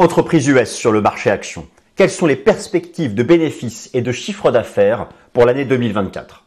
Entreprise 0.00 0.48
US 0.48 0.70
sur 0.70 0.92
le 0.92 1.02
marché 1.02 1.28
action. 1.28 1.68
Quelles 1.94 2.08
sont 2.08 2.24
les 2.24 2.34
perspectives 2.34 3.14
de 3.14 3.22
bénéfices 3.22 3.90
et 3.92 4.00
de 4.00 4.12
chiffre 4.12 4.50
d'affaires 4.50 5.10
pour 5.34 5.44
l'année 5.44 5.66
2024 5.66 6.46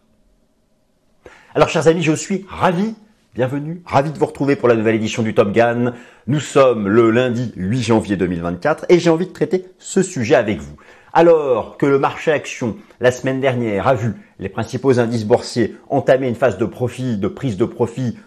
Alors 1.53 1.69
chers 1.69 1.87
amis, 1.87 2.01
je 2.01 2.13
suis 2.13 2.47
ravi, 2.49 2.95
bienvenue, 3.35 3.83
ravi 3.85 4.11
de 4.11 4.17
vous 4.17 4.25
retrouver 4.25 4.55
pour 4.55 4.69
la 4.69 4.75
nouvelle 4.75 4.95
édition 4.95 5.21
du 5.21 5.35
Top 5.35 5.51
Gun. 5.51 5.93
Nous 6.25 6.39
sommes 6.39 6.87
le 6.87 7.11
lundi 7.11 7.53
8 7.55 7.83
janvier 7.83 8.17
2024 8.17 8.87
et 8.89 8.97
j'ai 8.97 9.11
envie 9.11 9.27
de 9.27 9.33
traiter 9.33 9.65
ce 9.77 10.01
sujet 10.01 10.33
avec 10.33 10.59
vous. 10.59 10.75
Alors 11.13 11.77
que 11.77 11.85
le 11.85 11.99
marché 11.99 12.31
action, 12.31 12.75
la 13.01 13.11
semaine 13.11 13.39
dernière, 13.39 13.87
a 13.87 13.93
vu 13.93 14.15
les 14.39 14.49
principaux 14.49 14.99
indices 14.99 15.25
boursiers 15.25 15.75
entamer 15.91 16.27
une 16.27 16.33
phase 16.33 16.57
de 16.57 16.65
profit, 16.65 17.17
de 17.17 17.27
prise 17.27 17.57
de 17.57 17.65
profit 17.65 18.17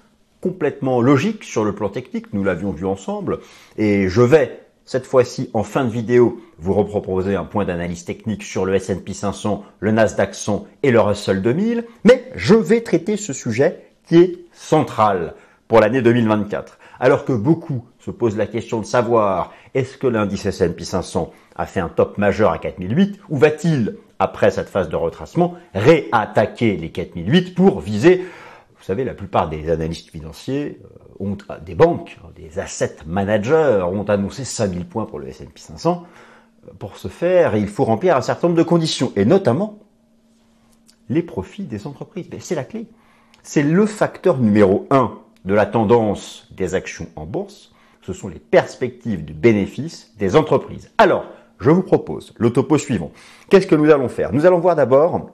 complètement 0.41 1.01
logique 1.01 1.43
sur 1.43 1.65
le 1.65 1.75
plan 1.75 1.89
technique, 1.89 2.33
nous 2.33 2.45
l'avions 2.45 2.71
vu 2.71 2.87
ensemble, 2.87 3.41
et 3.77 4.09
je 4.09 4.23
vais 4.23 4.66
cette 4.87 5.05
fois-ci, 5.05 5.51
en 5.53 5.65
fin 5.65 5.85
de 5.85 5.91
vidéo, 5.91 6.41
vous 6.59 6.73
reproposer 6.73 7.35
un 7.35 7.45
point 7.45 7.65
d'analyse 7.65 8.05
technique 8.05 8.45
sur 8.45 8.65
le 8.65 8.75
S&P 8.77 9.13
500, 9.13 9.65
le 9.81 9.91
Nasdaq 9.91 10.35
100 10.35 10.67
et 10.85 10.91
le 10.93 11.01
Russell 11.01 11.43
2000, 11.43 11.85
mais 12.05 12.31
je 12.35 12.55
vais 12.55 12.81
traiter 12.81 13.17
ce 13.17 13.33
sujet 13.33 13.83
qui 14.07 14.17
est 14.17 14.39
central 14.53 15.35
pour 15.67 15.81
l'année 15.81 16.03
2024. 16.03 16.79
Alors 17.01 17.25
que 17.25 17.33
beaucoup 17.33 17.85
se 17.99 18.13
posent 18.13 18.37
la 18.37 18.47
question 18.47 18.81
de 18.81 18.87
savoir 18.87 19.53
est-ce 19.75 19.99
que 19.99 20.07
l'indice 20.07 20.47
S&P 20.47 20.85
500 20.85 21.33
a 21.57 21.67
fait 21.67 21.81
un 21.81 21.89
top 21.89 22.17
majeur 22.17 22.53
à 22.53 22.59
4008 22.59 23.19
ou 23.29 23.37
va-t-il, 23.37 23.97
après 24.19 24.51
cette 24.51 24.69
phase 24.69 24.89
de 24.89 24.97
retracement, 24.97 25.57
réattaquer 25.75 26.77
les 26.77 26.91
4008 26.91 27.55
pour 27.55 27.81
viser 27.81 28.25
vous 28.79 28.85
savez, 28.85 29.05
la 29.05 29.15
plupart 29.15 29.49
des 29.49 29.69
analystes 29.69 30.11
financiers 30.11 30.81
euh, 30.85 31.06
ont 31.21 31.37
des 31.65 31.75
banques, 31.75 32.19
des 32.35 32.59
asset 32.59 32.97
managers 33.07 33.85
ont 33.91 34.05
annoncé 34.05 34.45
5000 34.45 34.87
points 34.87 35.07
pour 35.07 35.19
le 35.19 35.29
S&P 35.29 35.51
500. 35.55 36.05
Pour 36.79 36.97
ce 36.97 37.09
faire, 37.09 37.57
il 37.57 37.69
faut 37.69 37.85
remplir 37.85 38.17
un 38.17 38.21
certain 38.21 38.49
nombre 38.49 38.59
de 38.59 38.65
conditions, 38.65 39.13
et 39.17 39.25
notamment 39.25 39.79
les 41.09 41.23
profits 41.23 41.65
des 41.65 41.87
entreprises. 41.87 42.27
C'est 42.41 42.55
la 42.55 42.65
clé. 42.65 42.87
C'est 43.43 43.63
le 43.63 43.87
facteur 43.87 44.39
numéro 44.39 44.87
un 44.91 45.19
de 45.45 45.55
la 45.55 45.67
tendance 45.67 46.49
des 46.51 46.75
actions 46.75 47.07
en 47.15 47.25
bourse. 47.25 47.73
Ce 48.03 48.13
sont 48.13 48.29
les 48.29 48.41
perspectives 48.41 49.25
de 49.25 49.33
bénéfices 49.33 50.13
des 50.19 50.35
entreprises. 50.35 50.91
Alors, 50.99 51.27
je 51.61 51.71
vous 51.71 51.83
propose 51.83 52.35
le 52.37 52.53
topo 52.53 52.79
suivant. 52.79 53.13
Qu'est-ce 53.49 53.67
que 53.67 53.77
nous 53.77 53.91
allons 53.91 54.09
faire? 54.09 54.33
Nous 54.33 54.47
allons 54.47 54.59
voir 54.59 54.77
d'abord 54.77 55.31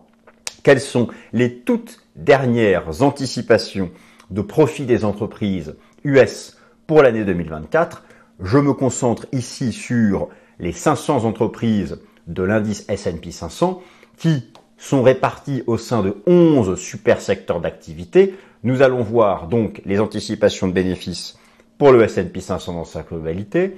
quelles 0.63 0.81
sont 0.81 1.09
les 1.33 1.61
toutes 1.61 2.01
dernières 2.15 3.03
anticipations 3.03 3.91
de 4.33 4.43
profit 4.43 4.87
des 4.87 5.05
entreprises 5.05 5.77
US 6.05 6.57
pour 6.87 7.03
l'année 7.03 7.25
2024. 7.25 8.05
Je 8.41 8.59
me 8.59 8.73
concentre 8.73 9.27
ici 9.33 9.73
sur 9.73 10.29
les 10.59 10.73
500 10.73 11.25
entreprises 11.25 12.01
de 12.27 12.43
l'indice 12.43 12.85
S&P 12.89 13.31
500 13.31 13.83
qui 14.17 14.53
sont 14.79 15.03
réparties 15.03 15.63
au 15.67 15.77
sein 15.77 16.03
de 16.03 16.17
11 16.27 16.79
super 16.79 17.21
secteurs 17.21 17.61
d'activité. 17.61 18.35
Nous 18.65 18.83
allons 18.83 19.03
voir 19.03 19.49
donc 19.49 19.83
les 19.85 20.01
anticipations 20.01 20.67
de 20.67 20.73
bénéfices 20.73 21.39
pour 21.79 21.93
le 21.93 22.03
S&P 22.03 22.41
500 22.41 22.75
dans 22.75 22.85
sa 22.85 23.03
globalité, 23.03 23.77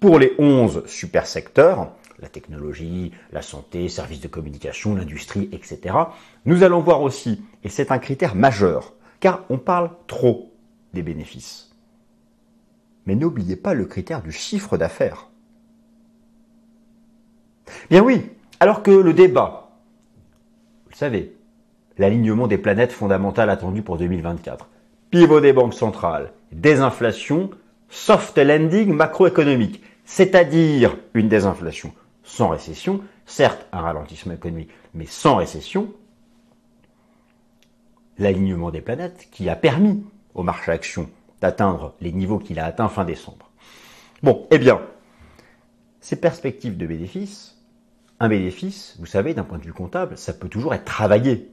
pour 0.00 0.18
les 0.18 0.32
11 0.38 0.82
super 0.86 1.26
secteurs, 1.26 1.92
la 2.18 2.28
technologie, 2.28 3.12
la 3.32 3.42
santé, 3.42 3.88
services 3.88 4.20
de 4.20 4.28
communication, 4.28 4.94
l'industrie, 4.94 5.48
etc. 5.52 5.96
Nous 6.46 6.62
allons 6.62 6.80
voir 6.80 7.02
aussi, 7.02 7.42
et 7.62 7.68
c'est 7.68 7.90
un 7.90 7.98
critère 7.98 8.34
majeur, 8.34 8.92
car 9.24 9.40
on 9.48 9.56
parle 9.56 9.88
trop 10.06 10.52
des 10.92 11.00
bénéfices. 11.00 11.74
Mais 13.06 13.14
n'oubliez 13.14 13.56
pas 13.56 13.72
le 13.72 13.86
critère 13.86 14.20
du 14.20 14.30
chiffre 14.30 14.76
d'affaires. 14.76 15.28
Bien 17.88 18.02
oui, 18.02 18.32
alors 18.60 18.82
que 18.82 18.90
le 18.90 19.14
débat, 19.14 19.70
vous 20.84 20.90
le 20.90 20.96
savez, 20.96 21.34
l'alignement 21.96 22.48
des 22.48 22.58
planètes 22.58 22.92
fondamentales 22.92 23.48
attendues 23.48 23.80
pour 23.80 23.96
2024, 23.96 24.68
pivot 25.08 25.40
des 25.40 25.54
banques 25.54 25.72
centrales, 25.72 26.30
désinflation, 26.52 27.48
soft 27.88 28.36
landing 28.36 28.92
macroéconomique, 28.92 29.82
c'est-à-dire 30.04 30.98
une 31.14 31.30
désinflation 31.30 31.94
sans 32.24 32.50
récession, 32.50 33.00
certes 33.24 33.66
un 33.72 33.80
ralentissement 33.80 34.34
économique, 34.34 34.70
mais 34.92 35.06
sans 35.06 35.36
récession, 35.36 35.94
l'alignement 38.18 38.70
des 38.70 38.80
planètes 38.80 39.28
qui 39.30 39.48
a 39.48 39.56
permis 39.56 40.04
au 40.34 40.42
marché 40.42 40.72
action 40.72 41.08
d'atteindre 41.40 41.94
les 42.00 42.12
niveaux 42.12 42.38
qu'il 42.38 42.58
a 42.58 42.64
atteints 42.64 42.88
fin 42.88 43.04
décembre. 43.04 43.50
Bon, 44.22 44.46
eh 44.50 44.58
bien, 44.58 44.80
ces 46.00 46.16
perspectives 46.16 46.76
de 46.76 46.86
bénéfices, 46.86 47.58
un 48.20 48.28
bénéfice, 48.28 48.96
vous 48.98 49.06
savez, 49.06 49.34
d'un 49.34 49.44
point 49.44 49.58
de 49.58 49.64
vue 49.64 49.72
comptable, 49.72 50.16
ça 50.16 50.32
peut 50.32 50.48
toujours 50.48 50.74
être 50.74 50.84
travaillé. 50.84 51.52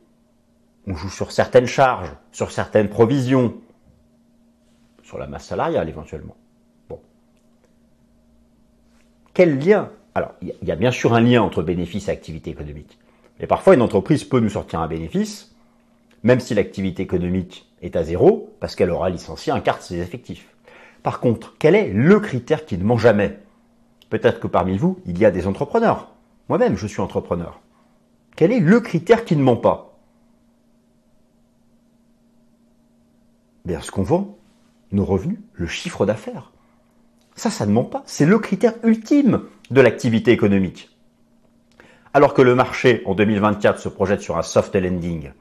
On 0.87 0.95
joue 0.95 1.09
sur 1.09 1.31
certaines 1.31 1.67
charges, 1.67 2.11
sur 2.31 2.51
certaines 2.51 2.89
provisions, 2.89 3.55
sur 5.03 5.17
la 5.17 5.27
masse 5.27 5.45
salariale 5.45 5.89
éventuellement. 5.89 6.37
Bon. 6.89 6.99
Quel 9.33 9.59
lien? 9.59 9.89
Alors, 10.15 10.33
il 10.41 10.53
y 10.61 10.71
a 10.71 10.75
bien 10.75 10.91
sûr 10.91 11.13
un 11.13 11.21
lien 11.21 11.41
entre 11.41 11.63
bénéfice 11.63 12.07
et 12.07 12.11
activité 12.11 12.49
économique. 12.49 12.97
Mais 13.39 13.47
parfois, 13.47 13.73
une 13.73 13.81
entreprise 13.81 14.23
peut 14.23 14.39
nous 14.39 14.49
sortir 14.49 14.79
un 14.79 14.87
bénéfice, 14.87 15.50
même 16.23 16.39
si 16.39 16.53
l'activité 16.53 17.03
économique 17.03 17.71
est 17.81 17.95
à 17.95 18.03
zéro, 18.03 18.55
parce 18.59 18.75
qu'elle 18.75 18.91
aura 18.91 19.09
licencié 19.09 19.51
un 19.51 19.59
quart 19.59 19.77
de 19.77 19.83
ses 19.83 19.99
effectifs. 19.99 20.47
Par 21.03 21.19
contre, 21.19 21.55
quel 21.57 21.75
est 21.75 21.89
le 21.89 22.19
critère 22.19 22.65
qui 22.65 22.77
ne 22.77 22.83
ment 22.83 22.97
jamais? 22.97 23.39
Peut-être 24.09 24.39
que 24.39 24.47
parmi 24.47 24.77
vous, 24.77 24.99
il 25.05 25.17
y 25.17 25.25
a 25.25 25.31
des 25.31 25.47
entrepreneurs. 25.47 26.11
Moi-même, 26.49 26.77
je 26.77 26.85
suis 26.85 27.01
entrepreneur. 27.01 27.59
Quel 28.35 28.51
est 28.51 28.59
le 28.59 28.79
critère 28.79 29.25
qui 29.25 29.35
ne 29.35 29.43
ment 29.43 29.57
pas? 29.57 29.97
Bien, 33.65 33.81
ce 33.81 33.91
qu'on 33.91 34.03
vend, 34.03 34.37
nos 34.91 35.05
revenus, 35.05 35.39
le 35.53 35.67
chiffre 35.67 36.05
d'affaires. 36.05 36.51
Ça, 37.35 37.49
ça 37.49 37.65
ne 37.65 37.71
ment 37.71 37.83
pas. 37.83 38.03
C'est 38.05 38.25
le 38.25 38.39
critère 38.39 38.73
ultime 38.83 39.43
de 39.69 39.81
l'activité 39.81 40.31
économique. 40.31 40.89
Alors 42.13 42.33
que 42.33 42.41
le 42.41 42.55
marché, 42.55 43.01
en 43.05 43.15
2024, 43.15 43.79
se 43.79 43.89
projette 43.89 44.21
sur 44.21 44.37
un 44.37 44.41
soft 44.41 44.75
landing, 44.75 45.31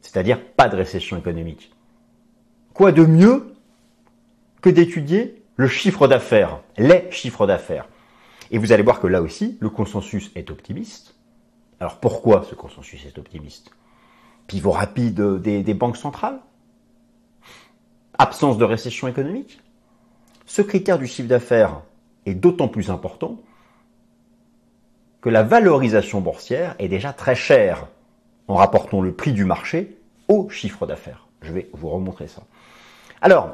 c'est-à-dire 0.00 0.44
pas 0.44 0.68
de 0.68 0.76
récession 0.76 1.16
économique. 1.16 1.72
Quoi 2.74 2.92
de 2.92 3.04
mieux 3.04 3.54
que 4.60 4.70
d'étudier 4.70 5.42
le 5.56 5.68
chiffre 5.68 6.08
d'affaires, 6.08 6.60
les 6.78 7.10
chiffres 7.10 7.46
d'affaires? 7.46 7.88
Et 8.50 8.58
vous 8.58 8.72
allez 8.72 8.82
voir 8.82 9.00
que 9.00 9.06
là 9.06 9.22
aussi, 9.22 9.58
le 9.60 9.70
consensus 9.70 10.30
est 10.34 10.50
optimiste. 10.50 11.14
Alors 11.78 11.98
pourquoi 11.98 12.44
ce 12.48 12.54
consensus 12.54 13.04
est 13.06 13.18
optimiste? 13.18 13.70
Pivot 14.46 14.72
rapide 14.72 15.20
des, 15.40 15.74
banques 15.74 15.96
centrales? 15.96 16.40
Absence 18.18 18.58
de 18.58 18.64
récession 18.64 19.08
économique? 19.08 19.60
Ce 20.46 20.62
critère 20.62 20.98
du 20.98 21.06
chiffre 21.06 21.28
d'affaires 21.28 21.82
est 22.26 22.34
d'autant 22.34 22.68
plus 22.68 22.90
important 22.90 23.38
que 25.20 25.28
la 25.28 25.42
valorisation 25.42 26.20
boursière 26.20 26.74
est 26.78 26.88
déjà 26.88 27.12
très 27.12 27.34
chère 27.34 27.86
en 28.50 28.56
rapportant 28.56 29.00
le 29.00 29.12
prix 29.12 29.32
du 29.32 29.44
marché 29.44 29.96
au 30.28 30.48
chiffre 30.50 30.84
d'affaires. 30.86 31.26
Je 31.42 31.52
vais 31.52 31.68
vous 31.72 31.88
remontrer 31.88 32.26
ça. 32.26 32.42
Alors, 33.22 33.50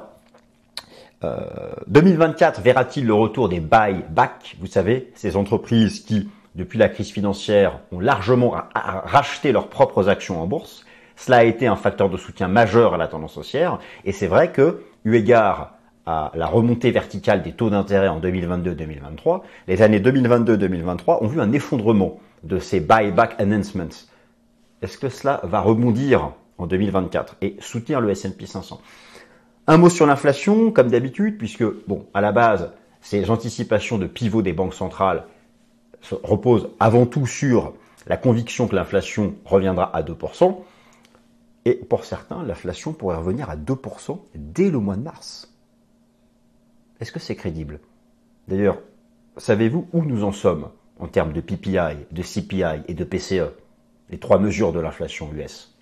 2024 1.86 2.58
euh, 2.58 2.62
verra-t-il 2.62 3.06
le 3.06 3.14
retour 3.14 3.48
des 3.48 3.60
buy-back 3.60 4.56
Vous 4.58 4.66
savez, 4.66 5.12
ces 5.14 5.36
entreprises 5.36 6.00
qui, 6.00 6.30
depuis 6.54 6.78
la 6.78 6.88
crise 6.88 7.10
financière, 7.10 7.80
ont 7.92 8.00
largement 8.00 8.54
racheté 8.74 9.52
leurs 9.52 9.68
propres 9.68 10.08
actions 10.08 10.40
en 10.40 10.46
bourse. 10.46 10.86
Cela 11.16 11.38
a 11.38 11.44
été 11.44 11.66
un 11.66 11.76
facteur 11.76 12.08
de 12.08 12.16
soutien 12.16 12.48
majeur 12.48 12.94
à 12.94 12.96
la 12.96 13.08
tendance 13.08 13.36
haussière. 13.36 13.78
Et 14.04 14.12
c'est 14.12 14.26
vrai 14.26 14.50
que, 14.50 14.82
eu 15.04 15.14
égard 15.14 15.72
à 16.06 16.32
la 16.34 16.46
remontée 16.46 16.90
verticale 16.90 17.42
des 17.42 17.52
taux 17.52 17.68
d'intérêt 17.68 18.08
en 18.08 18.20
2022-2023, 18.20 19.42
les 19.68 19.82
années 19.82 20.00
2022-2023 20.00 21.18
ont 21.22 21.26
vu 21.26 21.40
un 21.40 21.52
effondrement 21.52 22.18
de 22.44 22.58
ces 22.58 22.80
buyback 22.80 23.34
announcements. 23.38 24.06
Est-ce 24.86 24.98
que 24.98 25.08
cela 25.08 25.40
va 25.42 25.62
rebondir 25.62 26.30
en 26.58 26.68
2024 26.68 27.38
et 27.40 27.56
soutenir 27.58 28.00
le 28.00 28.08
S&P 28.10 28.46
500 28.46 28.80
Un 29.66 29.78
mot 29.78 29.88
sur 29.88 30.06
l'inflation, 30.06 30.70
comme 30.70 30.90
d'habitude, 30.90 31.38
puisque, 31.38 31.64
bon, 31.88 32.06
à 32.14 32.20
la 32.20 32.30
base, 32.30 32.70
ces 33.00 33.28
anticipations 33.28 33.98
de 33.98 34.06
pivot 34.06 34.42
des 34.42 34.52
banques 34.52 34.74
centrales 34.74 35.24
reposent 36.22 36.68
avant 36.78 37.04
tout 37.04 37.26
sur 37.26 37.74
la 38.06 38.16
conviction 38.16 38.68
que 38.68 38.76
l'inflation 38.76 39.34
reviendra 39.44 39.90
à 39.92 40.04
2%. 40.04 40.56
Et 41.64 41.74
pour 41.74 42.04
certains, 42.04 42.44
l'inflation 42.44 42.92
pourrait 42.92 43.16
revenir 43.16 43.50
à 43.50 43.56
2% 43.56 44.20
dès 44.36 44.70
le 44.70 44.78
mois 44.78 44.94
de 44.94 45.02
mars. 45.02 45.52
Est-ce 47.00 47.10
que 47.10 47.18
c'est 47.18 47.34
crédible? 47.34 47.80
D'ailleurs, 48.46 48.78
savez-vous 49.36 49.88
où 49.92 50.04
nous 50.04 50.22
en 50.22 50.30
sommes 50.30 50.68
en 51.00 51.08
termes 51.08 51.32
de 51.32 51.40
PPI, 51.40 52.06
de 52.12 52.22
CPI 52.22 52.84
et 52.86 52.94
de 52.94 53.02
PCE, 53.02 53.50
les 54.10 54.18
trois 54.18 54.38
mesures 54.38 54.72
de 54.72 54.80
l'inflation 54.80 55.30
US 55.34 55.74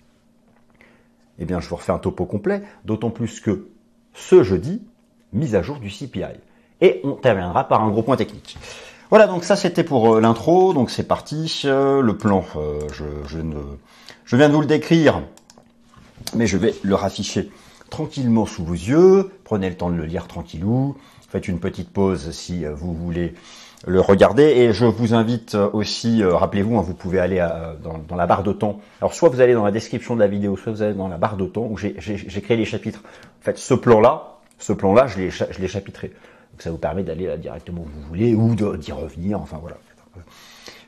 Eh 1.39 1.45
bien, 1.45 1.59
je 1.59 1.69
vous 1.69 1.75
refais 1.75 1.91
un 1.91 1.99
topo 1.99 2.25
complet, 2.25 2.63
d'autant 2.85 3.09
plus 3.09 3.39
que 3.39 3.67
ce 4.13 4.43
jeudi, 4.43 4.81
mise 5.33 5.55
à 5.55 5.61
jour 5.61 5.79
du 5.79 5.89
CPI. 5.89 6.39
et 6.81 7.01
on 7.03 7.13
terminera 7.13 7.67
par 7.67 7.83
un 7.83 7.89
gros 7.89 8.03
point 8.03 8.15
technique. 8.15 8.57
Voilà, 9.09 9.27
donc 9.27 9.43
ça 9.43 9.55
c'était 9.55 9.83
pour 9.83 10.15
euh, 10.15 10.21
l'intro, 10.21 10.73
donc 10.73 10.89
c'est 10.89 11.07
parti. 11.07 11.61
Euh, 11.65 12.01
le 12.01 12.17
plan, 12.17 12.43
euh, 12.55 12.79
je, 12.91 13.05
je 13.27 14.35
viens 14.35 14.49
de 14.49 14.53
vous 14.53 14.61
le 14.61 14.67
décrire, 14.67 15.21
mais 16.33 16.47
je 16.47 16.57
vais 16.57 16.73
le 16.81 16.95
rafficher 16.95 17.51
tranquillement 17.91 18.47
sous 18.47 18.65
vos 18.65 18.73
yeux. 18.73 19.31
Prenez 19.43 19.69
le 19.69 19.77
temps 19.77 19.91
de 19.91 19.95
le 19.95 20.05
lire 20.05 20.27
tranquillou. 20.27 20.97
Faites 21.29 21.47
une 21.47 21.59
petite 21.59 21.91
pause 21.91 22.31
si 22.31 22.65
vous 22.65 22.93
voulez 22.93 23.35
le 23.85 23.99
regarder. 23.99 24.43
Et 24.43 24.73
je 24.73 24.85
vous 24.85 25.13
invite 25.13 25.55
aussi, 25.55 26.23
rappelez-vous, 26.23 26.77
hein, 26.77 26.81
vous 26.81 26.93
pouvez 26.93 27.19
aller 27.19 27.45
dans, 27.83 28.15
la 28.15 28.27
barre 28.27 28.43
de 28.43 28.53
temps. 28.53 28.79
Alors 29.01 29.13
soit 29.13 29.29
vous 29.29 29.41
allez 29.41 29.53
dans 29.53 29.65
la 29.65 29.71
description 29.71 30.15
de 30.15 30.19
la 30.19 30.27
vidéo, 30.27 30.57
soit 30.57 30.71
vous 30.71 30.81
allez 30.81 30.93
dans 30.93 31.07
la 31.07 31.17
barre 31.17 31.37
de 31.37 31.45
temps 31.45 31.67
où 31.69 31.77
j'ai 31.77 31.93
créé 31.93 32.57
les 32.57 32.65
chapitres. 32.65 33.01
En 33.41 33.43
fait, 33.43 33.57
ce 33.57 33.73
plan-là, 33.73 34.37
ce 34.59 34.73
plan-là, 34.73 35.07
je 35.07 35.19
l'ai 35.59 35.67
chapitré. 35.67 36.09
Donc 36.55 36.61
ça 36.61 36.71
vous 36.71 36.77
permet 36.77 37.03
d'aller 37.03 37.27
là 37.27 37.37
directement 37.37 37.81
où 37.81 37.85
vous 37.85 38.07
voulez 38.07 38.33
ou 38.33 38.55
d'y 38.55 38.91
revenir. 38.91 39.41
Enfin 39.41 39.59
voilà. 39.61 39.75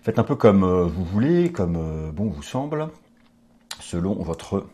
Faites 0.07 0.19
un 0.19 0.23
peu 0.23 0.35
comme 0.35 0.63
euh, 0.63 0.85
vous 0.85 1.03
voulez, 1.03 1.51
comme 1.51 1.75
euh, 1.75 2.11
bon 2.13 2.27
vous 2.29 2.41
semble, 2.41 2.87
selon 3.81 4.13
votre 4.13 4.65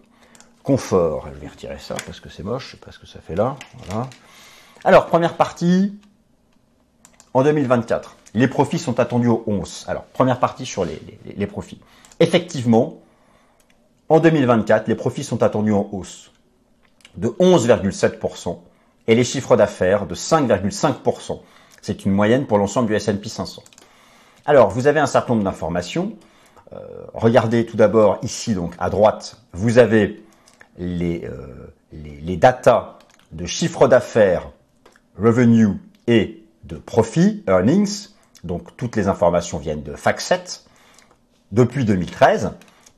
confort. 0.61 1.27
Je 1.33 1.39
vais 1.39 1.47
retirer 1.47 1.79
ça 1.79 1.95
parce 2.05 2.19
que 2.19 2.29
c'est 2.29 2.43
moche, 2.43 2.75
parce 2.85 2.99
que 2.99 3.07
ça 3.07 3.19
fait 3.19 3.33
là. 3.33 3.55
Voilà. 3.87 4.07
Alors, 4.83 5.07
première 5.07 5.35
partie, 5.35 5.97
en 7.33 7.43
2024. 7.43 8.17
Les 8.33 8.47
profits 8.47 8.79
sont 8.79 8.99
attendus 8.99 9.27
au 9.27 9.43
11. 9.47 9.85
Alors, 9.87 10.03
première 10.03 10.39
partie 10.39 10.65
sur 10.65 10.85
les, 10.85 10.99
les 11.25 11.47
profits. 11.47 11.79
Effectivement, 12.19 12.99
en 14.09 14.19
2024, 14.19 14.87
les 14.87 14.95
profits 14.95 15.23
sont 15.23 15.43
attendus 15.43 15.73
en 15.73 15.87
hausse 15.91 16.31
de 17.17 17.29
11,7% 17.29 18.59
et 19.07 19.15
les 19.15 19.23
chiffres 19.23 19.55
d'affaires 19.55 20.05
de 20.05 20.15
5,5%. 20.15 21.41
C'est 21.81 22.05
une 22.05 22.11
moyenne 22.11 22.45
pour 22.45 22.57
l'ensemble 22.57 22.87
du 22.87 22.95
S&P 22.95 23.27
500. 23.29 23.63
Alors, 24.45 24.69
vous 24.69 24.87
avez 24.87 24.99
un 24.99 25.05
certain 25.05 25.33
nombre 25.33 25.45
d'informations. 25.45 26.13
Euh, 26.73 26.77
regardez 27.13 27.65
tout 27.65 27.77
d'abord 27.77 28.19
ici, 28.23 28.55
donc 28.55 28.73
à 28.79 28.89
droite, 28.89 29.37
vous 29.53 29.77
avez 29.77 30.23
les, 30.77 31.25
euh, 31.25 31.73
les, 31.91 32.19
les 32.21 32.37
datas 32.37 32.97
de 33.31 33.45
chiffre 33.45 33.87
d'affaires, 33.87 34.49
revenue 35.17 35.79
et 36.07 36.42
de 36.63 36.77
profit, 36.77 37.43
earnings. 37.47 38.09
Donc, 38.43 38.75
toutes 38.77 38.95
les 38.95 39.07
informations 39.07 39.57
viennent 39.57 39.83
de 39.83 39.95
FactSet 39.95 40.65
depuis 41.51 41.85
2013. 41.85 42.51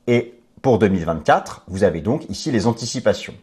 Et 0.06 0.34
pour 0.62 0.78
2024, 0.78 1.64
vous 1.68 1.84
avez 1.84 2.00
donc 2.00 2.28
ici 2.28 2.50
les 2.50 2.66
anticipations. 2.66 3.34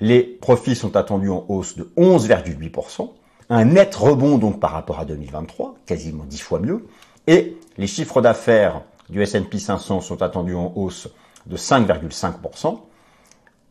Les 0.00 0.22
profits 0.22 0.76
sont 0.76 0.96
attendus 0.96 1.30
en 1.30 1.44
hausse 1.48 1.76
de 1.76 1.90
11,8%, 1.96 3.10
un 3.50 3.64
net 3.64 3.94
rebond 3.94 4.38
donc 4.38 4.60
par 4.60 4.70
rapport 4.70 5.00
à 5.00 5.04
2023, 5.04 5.74
quasiment 5.86 6.24
10 6.24 6.38
fois 6.38 6.60
mieux, 6.60 6.86
et 7.26 7.56
les 7.76 7.86
chiffres 7.86 8.22
d'affaires 8.22 8.82
du 9.10 9.22
S&P 9.22 9.58
500 9.58 10.00
sont 10.00 10.22
attendus 10.22 10.54
en 10.54 10.72
hausse 10.76 11.08
de 11.46 11.56
5,5%, 11.56 12.78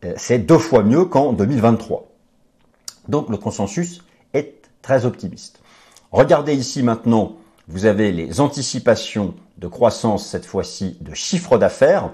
euh, 0.06 0.14
c'est 0.18 0.40
deux 0.40 0.58
fois 0.58 0.84
mieux 0.84 1.06
qu'en 1.06 1.34
2023. 1.34 2.08
Donc 3.08 3.30
le 3.30 3.38
consensus 3.38 4.04
est 4.34 4.62
très 4.82 5.06
optimiste. 5.06 5.62
Regardez 6.12 6.56
ici 6.56 6.84
maintenant, 6.84 7.36
vous 7.68 7.86
avez 7.86 8.14
les 8.14 8.40
anticipations 8.40 9.34
de 9.58 9.68
croissance 9.68 10.26
cette 10.26 10.46
fois-ci 10.46 10.98
de 11.02 11.14
chiffre 11.14 11.58
d'affaires. 11.58 12.12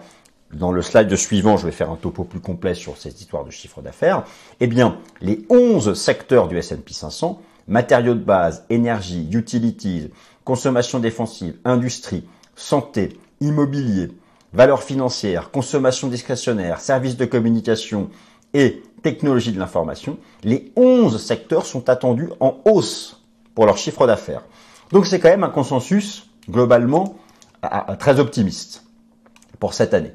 Dans 0.52 0.72
le 0.72 0.82
slide 0.82 1.16
suivant, 1.16 1.58
je 1.58 1.68
vais 1.68 1.72
faire 1.72 1.92
un 1.92 1.96
topo 1.96 2.24
plus 2.24 2.40
complet 2.40 2.74
sur 2.74 2.98
cette 2.98 3.22
histoire 3.22 3.46
de 3.46 3.52
chiffre 3.52 3.82
d'affaires, 3.82 4.24
eh 4.60 4.68
bien, 4.68 4.98
les 5.22 5.46
11 5.50 5.94
secteurs 5.94 6.48
du 6.48 6.58
S&P 6.58 6.94
500, 6.94 7.40
matériaux 7.68 8.16
de 8.16 8.24
base, 8.24 8.66
énergie, 8.70 9.28
utilities, 9.32 10.12
consommation 10.44 11.00
défensive, 11.00 11.58
industrie, 11.64 12.28
santé, 12.56 13.18
immobilier, 13.42 14.10
valeurs 14.54 14.84
financières, 14.84 15.52
consommation 15.52 16.08
discrétionnaire, 16.08 16.80
services 16.80 17.18
de 17.18 17.26
communication 17.26 18.10
et 18.56 18.82
technologie 19.04 19.52
de 19.52 19.60
l'information, 19.60 20.18
les 20.44 20.72
11 20.76 21.24
secteurs 21.24 21.66
sont 21.66 21.90
attendus 21.90 22.30
en 22.40 22.58
hausse 22.66 23.23
pour 23.56 23.66
leur 23.66 23.78
chiffre 23.78 24.08
d'affaires. 24.08 24.44
Donc 24.92 25.06
c'est 25.06 25.20
quand 25.20 25.30
même 25.30 25.44
un 25.44 25.50
consensus 25.50 26.30
globalement 26.50 27.16
très 28.00 28.20
optimiste 28.20 28.84
pour 29.60 29.74
cette 29.74 29.94
année. 29.94 30.14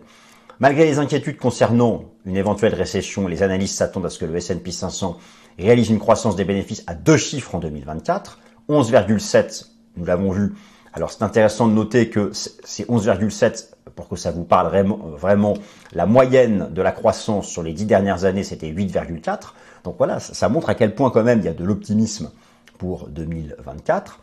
Malgré 0.61 0.87
les 0.87 0.99
inquiétudes 0.99 1.39
concernant 1.39 2.05
une 2.27 2.37
éventuelle 2.37 2.75
récession, 2.75 3.29
les 3.29 3.43
analystes 3.43 3.77
s'attendent 3.77 4.07
à 4.07 4.11
ce 4.11 4.19
que 4.19 4.25
le 4.25 4.37
S&P 4.37 4.71
500 4.71 5.17
réalise 5.59 5.89
une 5.89 5.99
croissance 6.01 6.37
des 6.37 6.45
bénéfices 6.45 6.83
à 6.87 6.95
deux 6.95 7.17
chiffres 7.17 7.55
en 7.55 7.59
2024, 7.59 8.39
11,7, 8.69 9.67
nous 9.97 10.05
l'avons 10.05 10.31
vu. 10.31 10.55
Alors 10.93 11.13
c'est 11.13 11.23
intéressant 11.23 11.69
de 11.69 11.73
noter 11.73 12.11
que 12.11 12.31
c'est 12.33 12.89
11,7 12.89 13.69
pour 13.95 14.09
que 14.09 14.17
ça 14.17 14.31
vous 14.31 14.45
parle 14.45 14.69
vraiment, 14.69 14.97
vraiment, 15.17 15.55
la 15.93 16.07
moyenne 16.07 16.69
de 16.73 16.83
la 16.83 16.93
croissance 16.93 17.49
sur 17.49 17.63
les 17.63 17.73
dix 17.73 17.85
dernières 17.85 18.25
années, 18.25 18.45
c'était 18.45 18.71
8,4. 18.71 19.55
Donc 19.85 19.97
voilà, 19.99 20.21
ça 20.21 20.49
montre 20.49 20.71
à 20.71 20.75
quel 20.75 20.95
point 20.95 21.11
quand 21.11 21.23
même 21.23 21.39
il 21.39 21.45
y 21.45 21.49
a 21.49 21.55
de 21.55 21.65
l'optimisme 21.65 22.31
pour 22.79 23.09
2024. 23.09 24.21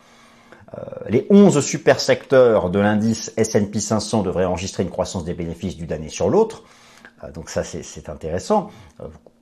Euh, 0.74 0.82
les 1.10 1.28
11 1.30 1.60
super 1.64 2.00
secteurs 2.00 2.70
de 2.70 2.80
l'indice 2.80 3.34
S&P 3.38 3.80
500 3.80 4.24
devraient 4.24 4.46
enregistrer 4.46 4.84
une 4.84 4.90
croissance 4.90 5.24
des 5.24 5.34
bénéfices 5.34 5.78
d'une 5.78 5.92
année 5.94 6.10
sur 6.10 6.30
l'autre. 6.30 6.64
Euh, 7.24 7.32
donc 7.32 7.50
ça, 7.50 7.64
c'est 7.64 8.10
intéressant. 8.10 8.70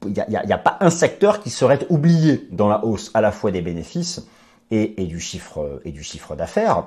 Il 0.05 0.19
euh, 0.19 0.23
n'y 0.27 0.53
a, 0.53 0.57
pas 0.57 0.77
un 0.81 0.89
secteur 0.89 1.41
qui 1.41 1.49
serait 1.49 1.79
oublié 1.89 2.47
dans 2.51 2.67
la 2.67 2.83
hausse 2.83 3.09
à 3.13 3.21
la 3.21 3.31
fois 3.31 3.51
des 3.51 3.61
bénéfices 3.61 4.27
et, 4.71 5.05
du 5.05 5.19
chiffre 5.19 5.81
et 5.85 5.91
du 5.91 6.03
chiffre 6.03 6.35
d'affaires. 6.35 6.85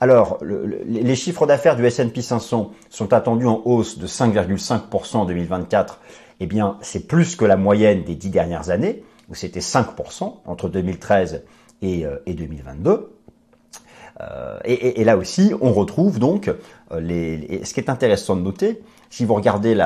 Alors, 0.00 0.38
les 0.42 1.14
chiffres 1.14 1.46
d'affaires 1.46 1.76
du 1.76 1.86
S&P 1.86 2.22
500 2.22 2.72
sont 2.88 3.12
attendus 3.12 3.46
en 3.46 3.62
hausse 3.64 3.98
de 3.98 4.06
5,5% 4.06 5.16
en 5.16 5.24
2024. 5.26 6.00
Eh 6.40 6.46
bien, 6.46 6.76
c'est 6.80 7.06
plus 7.06 7.36
que 7.36 7.44
la 7.44 7.56
moyenne 7.56 8.02
des 8.02 8.16
dix 8.16 8.30
dernières 8.30 8.70
années, 8.70 9.04
où 9.28 9.34
c'était 9.34 9.60
5% 9.60 10.38
entre 10.44 10.68
2013 10.68 11.44
et, 11.44 11.59
et 11.82 12.04
2022. 12.26 13.10
Euh, 14.20 14.58
et, 14.64 15.04
là 15.04 15.16
aussi, 15.16 15.52
on 15.60 15.72
retrouve 15.72 16.18
donc 16.18 16.48
euh, 16.92 17.64
ce 17.64 17.72
qui 17.72 17.80
est 17.80 17.90
intéressant 17.90 18.36
de 18.36 18.42
noter, 18.42 18.82
si 19.08 19.24
vous 19.24 19.34
regardez 19.34 19.76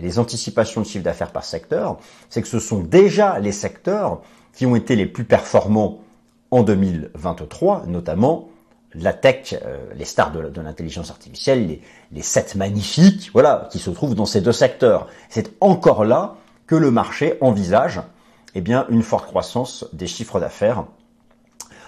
les 0.00 0.18
anticipations 0.18 0.80
de 0.80 0.86
chiffre 0.86 1.04
d'affaires 1.04 1.32
par 1.32 1.44
secteur, 1.44 1.98
c'est 2.30 2.42
que 2.42 2.48
ce 2.48 2.58
sont 2.58 2.80
déjà 2.80 3.38
les 3.38 3.52
secteurs 3.52 4.22
qui 4.54 4.66
ont 4.66 4.76
été 4.76 4.96
les 4.96 5.06
plus 5.06 5.24
performants 5.24 6.00
en 6.50 6.62
2023, 6.62 7.84
notamment 7.86 8.48
la 8.94 9.12
tech, 9.12 9.54
euh, 9.64 9.78
les 9.94 10.04
stars 10.04 10.32
de, 10.32 10.60
l'intelligence 10.60 11.10
artificielle, 11.10 11.66
les, 11.66 11.82
les 12.12 12.22
sept 12.22 12.54
magnifiques, 12.54 13.30
voilà, 13.32 13.68
qui 13.70 13.78
se 13.78 13.90
trouvent 13.90 14.14
dans 14.14 14.26
ces 14.26 14.42
deux 14.42 14.52
secteurs. 14.52 15.08
C'est 15.28 15.52
encore 15.60 16.04
là 16.04 16.36
que 16.66 16.74
le 16.74 16.90
marché 16.90 17.38
envisage 17.40 18.00
eh 18.54 18.60
bien, 18.60 18.86
une 18.90 19.02
forte 19.02 19.26
croissance 19.26 19.86
des 19.94 20.06
chiffres 20.06 20.40
d'affaires 20.40 20.84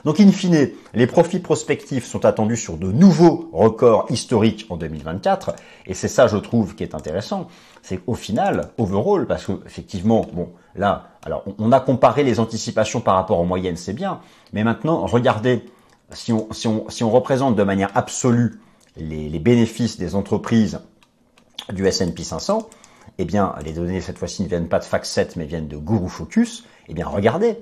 donc 0.05 0.21
in 0.21 0.31
fine, 0.31 0.71
les 0.93 1.07
profits 1.07 1.39
prospectifs 1.39 2.05
sont 2.05 2.25
attendus 2.25 2.57
sur 2.57 2.77
de 2.77 2.93
nouveaux 2.93 3.49
records 3.53 4.07
historiques 4.11 4.67
en 4.69 4.77
2024, 4.77 5.55
et 5.87 5.95
c'est 5.95 6.09
ça 6.09 6.27
je 6.27 6.37
trouve 6.37 6.75
qui 6.75 6.83
est 6.83 6.95
intéressant, 6.95 7.49
c'est 7.83 7.99
qu'au 7.99 8.15
final, 8.15 8.71
overall, 8.79 9.27
parce 9.27 9.47
que 9.47 9.53
effectivement, 9.67 10.27
bon, 10.33 10.51
là, 10.75 11.09
alors 11.25 11.45
on 11.59 11.73
a 11.73 11.81
comparé 11.81 12.23
les 12.23 12.41
anticipations 12.41 13.01
par 13.01 13.15
rapport 13.15 13.41
aux 13.41 13.47
moyennes, 13.47 13.77
c'est 13.77 13.95
bien, 13.95 14.21
mais 14.53 14.65
maintenant, 14.65 15.07
regardez, 15.07 15.65
si 16.13 16.33
on, 16.33 17.11
représente 17.11 17.57
de 17.57 17.63
manière 17.63 17.91
absolue 17.95 18.61
les, 18.97 19.29
les 19.29 19.39
bénéfices 19.39 19.99
des 19.99 20.15
entreprises 20.15 20.81
du 21.73 21.87
S&P 21.87 22.23
500, 22.23 22.69
eh 23.19 23.25
bien, 23.25 23.55
les 23.65 23.73
données 23.73 24.01
cette 24.01 24.19
fois-ci 24.19 24.43
ne 24.43 24.49
viennent 24.49 24.69
pas 24.69 24.79
de 24.79 24.85
FactSet, 24.85 25.37
mais 25.37 25.45
viennent 25.45 25.69
de 25.69 25.77
Guru 25.77 26.09
Focus. 26.09 26.65
Eh 26.89 26.95
bien, 26.95 27.07
regardez, 27.07 27.59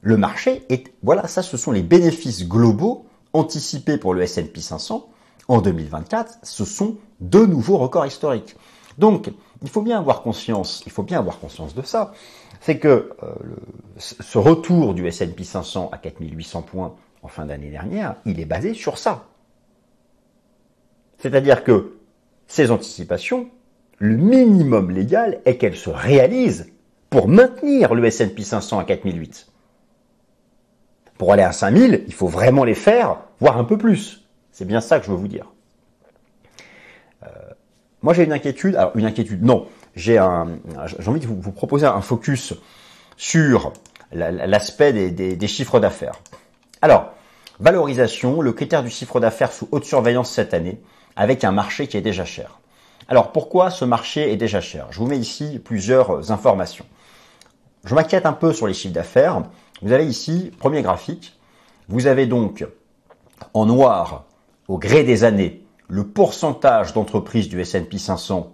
le 0.00 0.16
marché 0.16 0.64
est, 0.68 0.92
voilà, 1.02 1.26
ça 1.26 1.42
ce 1.42 1.56
sont 1.56 1.72
les 1.72 1.82
bénéfices 1.82 2.46
globaux 2.46 3.06
anticipés 3.32 3.98
pour 3.98 4.14
le 4.14 4.22
S&P 4.22 4.60
500 4.60 5.08
en 5.48 5.60
2024. 5.60 6.38
Ce 6.42 6.64
sont 6.64 6.96
deux 7.20 7.46
nouveaux 7.46 7.78
records 7.78 8.06
historiques. 8.06 8.56
Donc, 8.96 9.30
il 9.62 9.68
faut 9.68 9.82
bien 9.82 9.98
avoir 9.98 10.22
conscience, 10.22 10.82
il 10.86 10.92
faut 10.92 11.02
bien 11.02 11.18
avoir 11.18 11.38
conscience 11.38 11.74
de 11.74 11.82
ça. 11.82 12.12
C'est 12.60 12.78
que 12.78 13.10
euh, 13.22 13.34
ce 13.98 14.38
retour 14.38 14.94
du 14.94 15.06
S&P 15.06 15.44
500 15.44 15.90
à 15.92 15.98
4800 15.98 16.62
points 16.62 16.94
en 17.22 17.28
fin 17.28 17.46
d'année 17.46 17.70
dernière, 17.70 18.16
il 18.24 18.40
est 18.40 18.44
basé 18.44 18.74
sur 18.74 18.98
ça. 18.98 19.26
C'est-à-dire 21.18 21.64
que 21.64 21.96
ces 22.46 22.70
anticipations, 22.70 23.48
le 23.98 24.16
minimum 24.16 24.90
légal 24.90 25.40
est 25.44 25.56
qu'elles 25.56 25.76
se 25.76 25.90
réalisent 25.90 26.72
pour 27.10 27.28
maintenir 27.28 27.94
le 27.94 28.04
S&P 28.04 28.42
500 28.42 28.78
à 28.78 28.84
4008. 28.84 29.48
Pour 31.18 31.32
aller 31.32 31.42
à 31.42 31.52
5000, 31.52 32.04
il 32.06 32.14
faut 32.14 32.28
vraiment 32.28 32.64
les 32.64 32.74
faire, 32.74 33.18
voire 33.40 33.58
un 33.58 33.64
peu 33.64 33.76
plus. 33.76 34.24
C'est 34.52 34.64
bien 34.64 34.80
ça 34.80 34.98
que 34.98 35.06
je 35.06 35.10
veux 35.10 35.16
vous 35.16 35.28
dire. 35.28 35.46
Euh, 37.24 37.28
moi, 38.02 38.14
j'ai 38.14 38.24
une 38.24 38.32
inquiétude. 38.32 38.76
Alors, 38.76 38.92
une 38.96 39.04
inquiétude, 39.04 39.44
non. 39.44 39.66
J'ai 39.96 40.16
un, 40.16 40.46
j'ai 40.98 41.08
envie 41.08 41.20
de 41.20 41.26
vous, 41.26 41.52
proposer 41.52 41.86
un 41.86 42.00
focus 42.00 42.54
sur 43.16 43.72
l'aspect 44.12 44.92
des, 45.10 45.48
chiffres 45.48 45.80
d'affaires. 45.80 46.14
Alors, 46.82 47.12
valorisation, 47.58 48.40
le 48.40 48.52
critère 48.52 48.84
du 48.84 48.90
chiffre 48.90 49.18
d'affaires 49.18 49.52
sous 49.52 49.68
haute 49.72 49.84
surveillance 49.84 50.30
cette 50.30 50.54
année, 50.54 50.80
avec 51.16 51.42
un 51.42 51.50
marché 51.50 51.88
qui 51.88 51.96
est 51.96 52.02
déjà 52.02 52.24
cher. 52.24 52.60
Alors 53.08 53.32
pourquoi 53.32 53.70
ce 53.70 53.84
marché 53.84 54.32
est 54.32 54.36
déjà 54.36 54.60
cher? 54.60 54.86
Je 54.90 55.00
vous 55.00 55.06
mets 55.06 55.18
ici 55.18 55.58
plusieurs 55.58 56.30
informations. 56.30 56.84
Je 57.84 57.94
m'inquiète 57.94 58.26
un 58.26 58.32
peu 58.32 58.52
sur 58.52 58.66
les 58.66 58.74
chiffres 58.74 58.94
d'affaires. 58.94 59.42
Vous 59.82 59.92
avez 59.92 60.06
ici, 60.06 60.50
premier 60.58 60.82
graphique, 60.82 61.38
vous 61.88 62.06
avez 62.06 62.26
donc 62.26 62.66
en 63.54 63.66
noir, 63.66 64.24
au 64.66 64.78
gré 64.78 65.04
des 65.04 65.24
années, 65.24 65.64
le 65.88 66.04
pourcentage 66.04 66.92
d'entreprises 66.92 67.48
du 67.48 67.60
S&P 67.60 67.98
500 67.98 68.52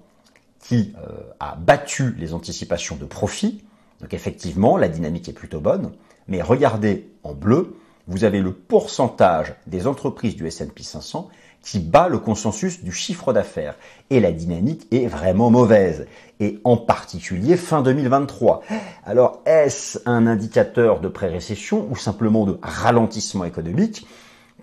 qui 0.60 0.94
euh, 0.98 1.10
a 1.40 1.56
battu 1.56 2.14
les 2.18 2.32
anticipations 2.32 2.96
de 2.96 3.04
profit. 3.04 3.64
Donc 4.00 4.14
effectivement, 4.14 4.76
la 4.76 4.88
dynamique 4.88 5.28
est 5.28 5.34
plutôt 5.34 5.60
bonne. 5.60 5.92
Mais 6.28 6.40
regardez 6.42 7.10
en 7.22 7.34
bleu, 7.34 7.76
vous 8.06 8.24
avez 8.24 8.40
le 8.40 8.52
pourcentage 8.52 9.54
des 9.66 9.86
entreprises 9.86 10.36
du 10.36 10.46
S&P 10.46 10.82
500 10.82 11.28
qui 11.64 11.80
bat 11.80 12.08
le 12.08 12.18
consensus 12.18 12.84
du 12.84 12.92
chiffre 12.92 13.32
d'affaires. 13.32 13.74
Et 14.10 14.20
la 14.20 14.32
dynamique 14.32 14.86
est 14.92 15.06
vraiment 15.06 15.50
mauvaise. 15.50 16.06
Et 16.38 16.60
en 16.64 16.76
particulier 16.76 17.56
fin 17.56 17.82
2023. 17.82 18.62
Alors 19.04 19.40
est-ce 19.46 19.98
un 20.04 20.26
indicateur 20.26 21.00
de 21.00 21.08
pré-récession 21.08 21.88
ou 21.90 21.96
simplement 21.96 22.44
de 22.44 22.58
ralentissement 22.62 23.44
économique? 23.44 24.06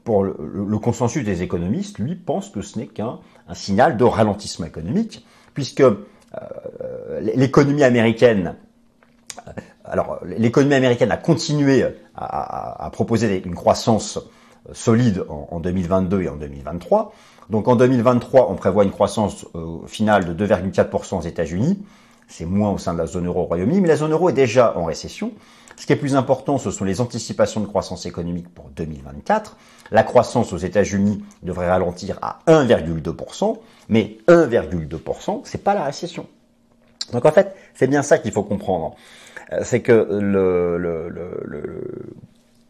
Pour 0.04 0.24
le, 0.24 0.78
consensus 0.80 1.24
des 1.24 1.44
économistes, 1.44 2.00
lui, 2.00 2.16
pense 2.16 2.50
que 2.50 2.62
ce 2.62 2.80
n'est 2.80 2.88
qu'un 2.88 3.20
signal 3.54 3.98
de 3.98 4.04
ralentissement 4.04 4.66
économique, 4.66 5.26
puisque 5.54 5.82
euh, 5.82 5.94
l'économie 7.20 7.84
américaine 7.84 8.56
euh, 9.48 9.52
alors, 9.86 10.20
l'économie 10.24 10.76
américaine 10.76 11.12
a 11.12 11.18
continué 11.18 11.84
à, 12.16 12.90
proposer 12.94 13.42
une 13.46 13.56
croissance 13.56 14.20
solide 14.74 15.26
en, 15.30 15.60
2022 15.60 16.22
et 16.22 16.30
en 16.30 16.36
2023. 16.36 17.14
Donc 17.50 17.68
en 17.68 17.76
2023, 17.76 18.50
on 18.50 18.56
prévoit 18.56 18.84
une 18.84 18.92
croissance 18.92 19.46
euh, 19.56 19.86
finale 19.88 20.34
de 20.34 20.48
2,4% 20.48 21.18
aux 21.18 21.22
États-Unis. 21.22 21.84
C'est 22.28 22.46
moins 22.46 22.72
au 22.72 22.78
sein 22.78 22.94
de 22.94 22.98
la 22.98 23.08
zone 23.08 23.28
euro 23.28 23.42
au 23.42 23.46
Royaume-Uni, 23.46 23.82
mais 23.82 23.88
la 23.88 23.98
zone 23.98 24.14
euro 24.14 24.30
est 24.30 24.34
déjà 24.34 24.78
en 24.78 24.86
récession. 24.86 25.34
Ce 25.76 25.86
qui 25.86 25.94
est 25.94 25.98
plus 25.98 26.16
important, 26.16 26.58
ce 26.58 26.72
sont 26.72 26.86
les 26.86 27.02
anticipations 27.02 27.60
de 27.60 27.66
croissance 27.66 28.06
économique 28.06 28.48
pour 28.54 28.70
2024. 28.70 29.58
La 29.92 30.04
croissance 30.04 30.54
aux 30.54 30.58
États-Unis 30.58 31.24
devrait 31.44 31.70
ralentir 31.70 32.20
à 32.22 32.40
1,2%, 32.48 33.58
mais 33.90 34.18
1,2%, 34.28 35.42
c'est 35.44 35.64
pas 35.64 35.74
la 35.74 35.84
récession. 35.84 36.28
Donc 37.12 37.26
en 37.26 37.32
fait, 37.32 37.56
c'est 37.74 37.88
bien 37.88 38.04
ça 38.04 38.18
qu'il 38.18 38.32
faut 38.32 38.44
comprendre. 38.44 38.96
Euh, 39.52 39.62
c'est 39.64 39.82
que 39.82 39.92
le, 39.92 40.78
le, 40.78 41.10
le, 41.10 42.16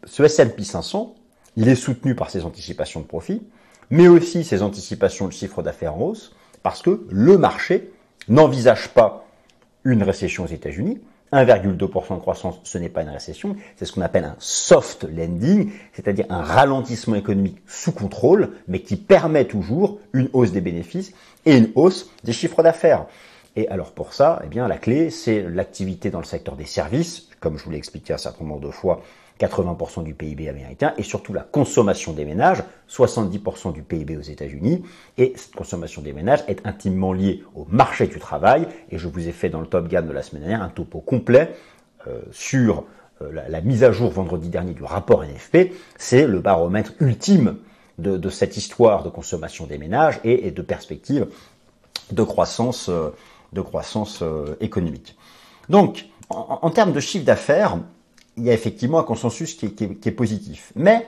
ce 0.04 0.22
S&P 0.22 0.64
500, 0.64 1.14
il 1.56 1.68
est 1.68 1.74
soutenu 1.74 2.14
par 2.14 2.30
ses 2.30 2.44
anticipations 2.44 3.00
de 3.00 3.06
profit, 3.06 3.42
mais 3.90 4.08
aussi 4.08 4.44
ses 4.44 4.62
anticipations 4.62 5.26
de 5.26 5.32
chiffre 5.32 5.62
d'affaires 5.62 5.96
en 5.96 6.00
hausse, 6.00 6.34
parce 6.62 6.82
que 6.82 7.04
le 7.10 7.36
marché 7.38 7.92
n'envisage 8.28 8.88
pas 8.88 9.26
une 9.84 10.02
récession 10.02 10.44
aux 10.44 10.48
États-Unis. 10.48 11.00
1,2% 11.32 11.78
de 11.78 12.20
croissance, 12.20 12.60
ce 12.62 12.76
n'est 12.76 12.90
pas 12.90 13.02
une 13.02 13.08
récession, 13.08 13.56
c'est 13.76 13.86
ce 13.86 13.92
qu'on 13.92 14.02
appelle 14.02 14.24
un 14.24 14.36
soft 14.38 15.04
landing, 15.04 15.70
c'est-à-dire 15.94 16.26
un 16.28 16.42
ralentissement 16.42 17.14
économique 17.14 17.56
sous 17.66 17.92
contrôle, 17.92 18.50
mais 18.68 18.80
qui 18.80 18.96
permet 18.96 19.46
toujours 19.46 19.98
une 20.12 20.28
hausse 20.34 20.52
des 20.52 20.60
bénéfices 20.60 21.14
et 21.46 21.56
une 21.56 21.70
hausse 21.74 22.10
des 22.22 22.34
chiffres 22.34 22.62
d'affaires. 22.62 23.06
Et 23.56 23.66
alors 23.68 23.92
pour 23.92 24.12
ça, 24.12 24.42
eh 24.44 24.46
bien 24.46 24.68
la 24.68 24.76
clé, 24.76 25.08
c'est 25.08 25.42
l'activité 25.42 26.10
dans 26.10 26.18
le 26.18 26.26
secteur 26.26 26.54
des 26.54 26.66
services, 26.66 27.28
comme 27.40 27.56
je 27.56 27.64
vous 27.64 27.70
l'ai 27.70 27.78
expliqué 27.78 28.12
un 28.12 28.18
certain 28.18 28.44
nombre 28.44 28.60
de 28.60 28.70
fois, 28.70 29.00
80% 29.46 30.04
du 30.04 30.14
PIB 30.14 30.48
américain, 30.48 30.94
et 30.96 31.02
surtout 31.02 31.32
la 31.32 31.42
consommation 31.42 32.12
des 32.12 32.24
ménages, 32.24 32.62
70% 32.90 33.72
du 33.72 33.82
PIB 33.82 34.16
aux 34.16 34.22
États-Unis, 34.22 34.82
et 35.18 35.32
cette 35.36 35.54
consommation 35.54 36.02
des 36.02 36.12
ménages 36.12 36.44
est 36.48 36.66
intimement 36.66 37.12
liée 37.12 37.42
au 37.54 37.66
marché 37.68 38.06
du 38.06 38.18
travail, 38.18 38.66
et 38.90 38.98
je 38.98 39.08
vous 39.08 39.28
ai 39.28 39.32
fait 39.32 39.48
dans 39.48 39.60
le 39.60 39.66
Top 39.66 39.88
Gun 39.88 40.02
de 40.02 40.12
la 40.12 40.22
semaine 40.22 40.42
dernière 40.42 40.62
un 40.62 40.68
topo 40.68 41.00
complet 41.00 41.54
euh, 42.06 42.20
sur 42.30 42.84
euh, 43.22 43.42
la, 43.48 43.60
mise 43.60 43.84
à 43.84 43.92
jour 43.92 44.10
vendredi 44.10 44.48
dernier 44.48 44.72
du 44.74 44.84
rapport 44.84 45.24
NFP, 45.24 45.72
c'est 45.96 46.26
le 46.26 46.40
baromètre 46.40 46.92
ultime 47.00 47.56
de, 47.98 48.30
cette 48.30 48.56
histoire 48.56 49.04
de 49.04 49.10
consommation 49.10 49.66
des 49.66 49.78
ménages 49.78 50.18
et, 50.24 50.50
de 50.50 50.62
perspective 50.62 51.26
de 52.10 52.22
croissance. 52.22 52.88
Euh, 52.88 53.10
de 53.52 53.60
croissance 53.60 54.20
euh, 54.22 54.56
économique. 54.60 55.16
Donc, 55.68 56.06
en, 56.30 56.70
termes 56.70 56.92
de 56.92 57.00
chiffre 57.00 57.24
d'affaires, 57.24 57.78
il 58.36 58.44
y 58.44 58.50
a 58.50 58.52
effectivement 58.52 58.98
un 58.98 59.04
consensus 59.04 59.54
qui 59.54 59.66
est, 59.66 60.10
positif. 60.10 60.72
Mais 60.74 61.06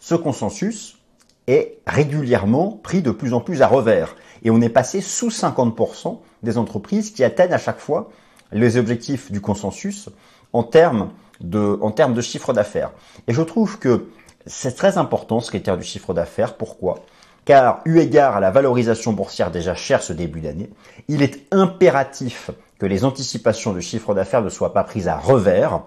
ce 0.00 0.14
consensus 0.14 0.98
est 1.46 1.78
régulièrement 1.86 2.72
pris 2.82 3.02
de 3.02 3.10
plus 3.10 3.34
en 3.34 3.40
plus 3.40 3.62
à 3.62 3.68
revers. 3.68 4.16
Et 4.42 4.50
on 4.50 4.60
est 4.60 4.68
passé 4.68 5.00
sous 5.00 5.28
50% 5.28 6.18
des 6.42 6.58
entreprises 6.58 7.12
qui 7.12 7.24
atteignent 7.24 7.52
à 7.52 7.58
chaque 7.58 7.78
fois 7.78 8.10
les 8.52 8.76
objectifs 8.76 9.30
du 9.30 9.40
consensus 9.40 10.08
en 10.52 10.62
termes 10.62 11.10
de, 11.40 11.78
en 11.80 11.90
termes 11.90 12.14
de 12.14 12.20
chiffre 12.20 12.52
d'affaires. 12.52 12.92
Et 13.28 13.32
je 13.32 13.42
trouve 13.42 13.78
que 13.78 14.08
c'est 14.46 14.74
très 14.74 14.98
important 14.98 15.40
ce 15.40 15.50
critère 15.50 15.76
du 15.76 15.84
chiffre 15.84 16.14
d'affaires. 16.14 16.56
Pourquoi? 16.56 17.04
Car 17.44 17.80
eu 17.84 17.98
égard 17.98 18.36
à 18.36 18.40
la 18.40 18.50
valorisation 18.50 19.12
boursière 19.12 19.52
déjà 19.52 19.74
chère 19.74 20.02
ce 20.02 20.12
début 20.12 20.40
d'année, 20.40 20.70
il 21.08 21.22
est 21.22 21.46
impératif 21.52 22.50
que 22.78 22.86
les 22.86 23.04
anticipations 23.04 23.72
de 23.72 23.80
chiffre 23.80 24.14
d'affaires 24.14 24.42
ne 24.42 24.48
soient 24.48 24.72
pas 24.72 24.82
prises 24.82 25.08
à 25.08 25.16
revers, 25.16 25.82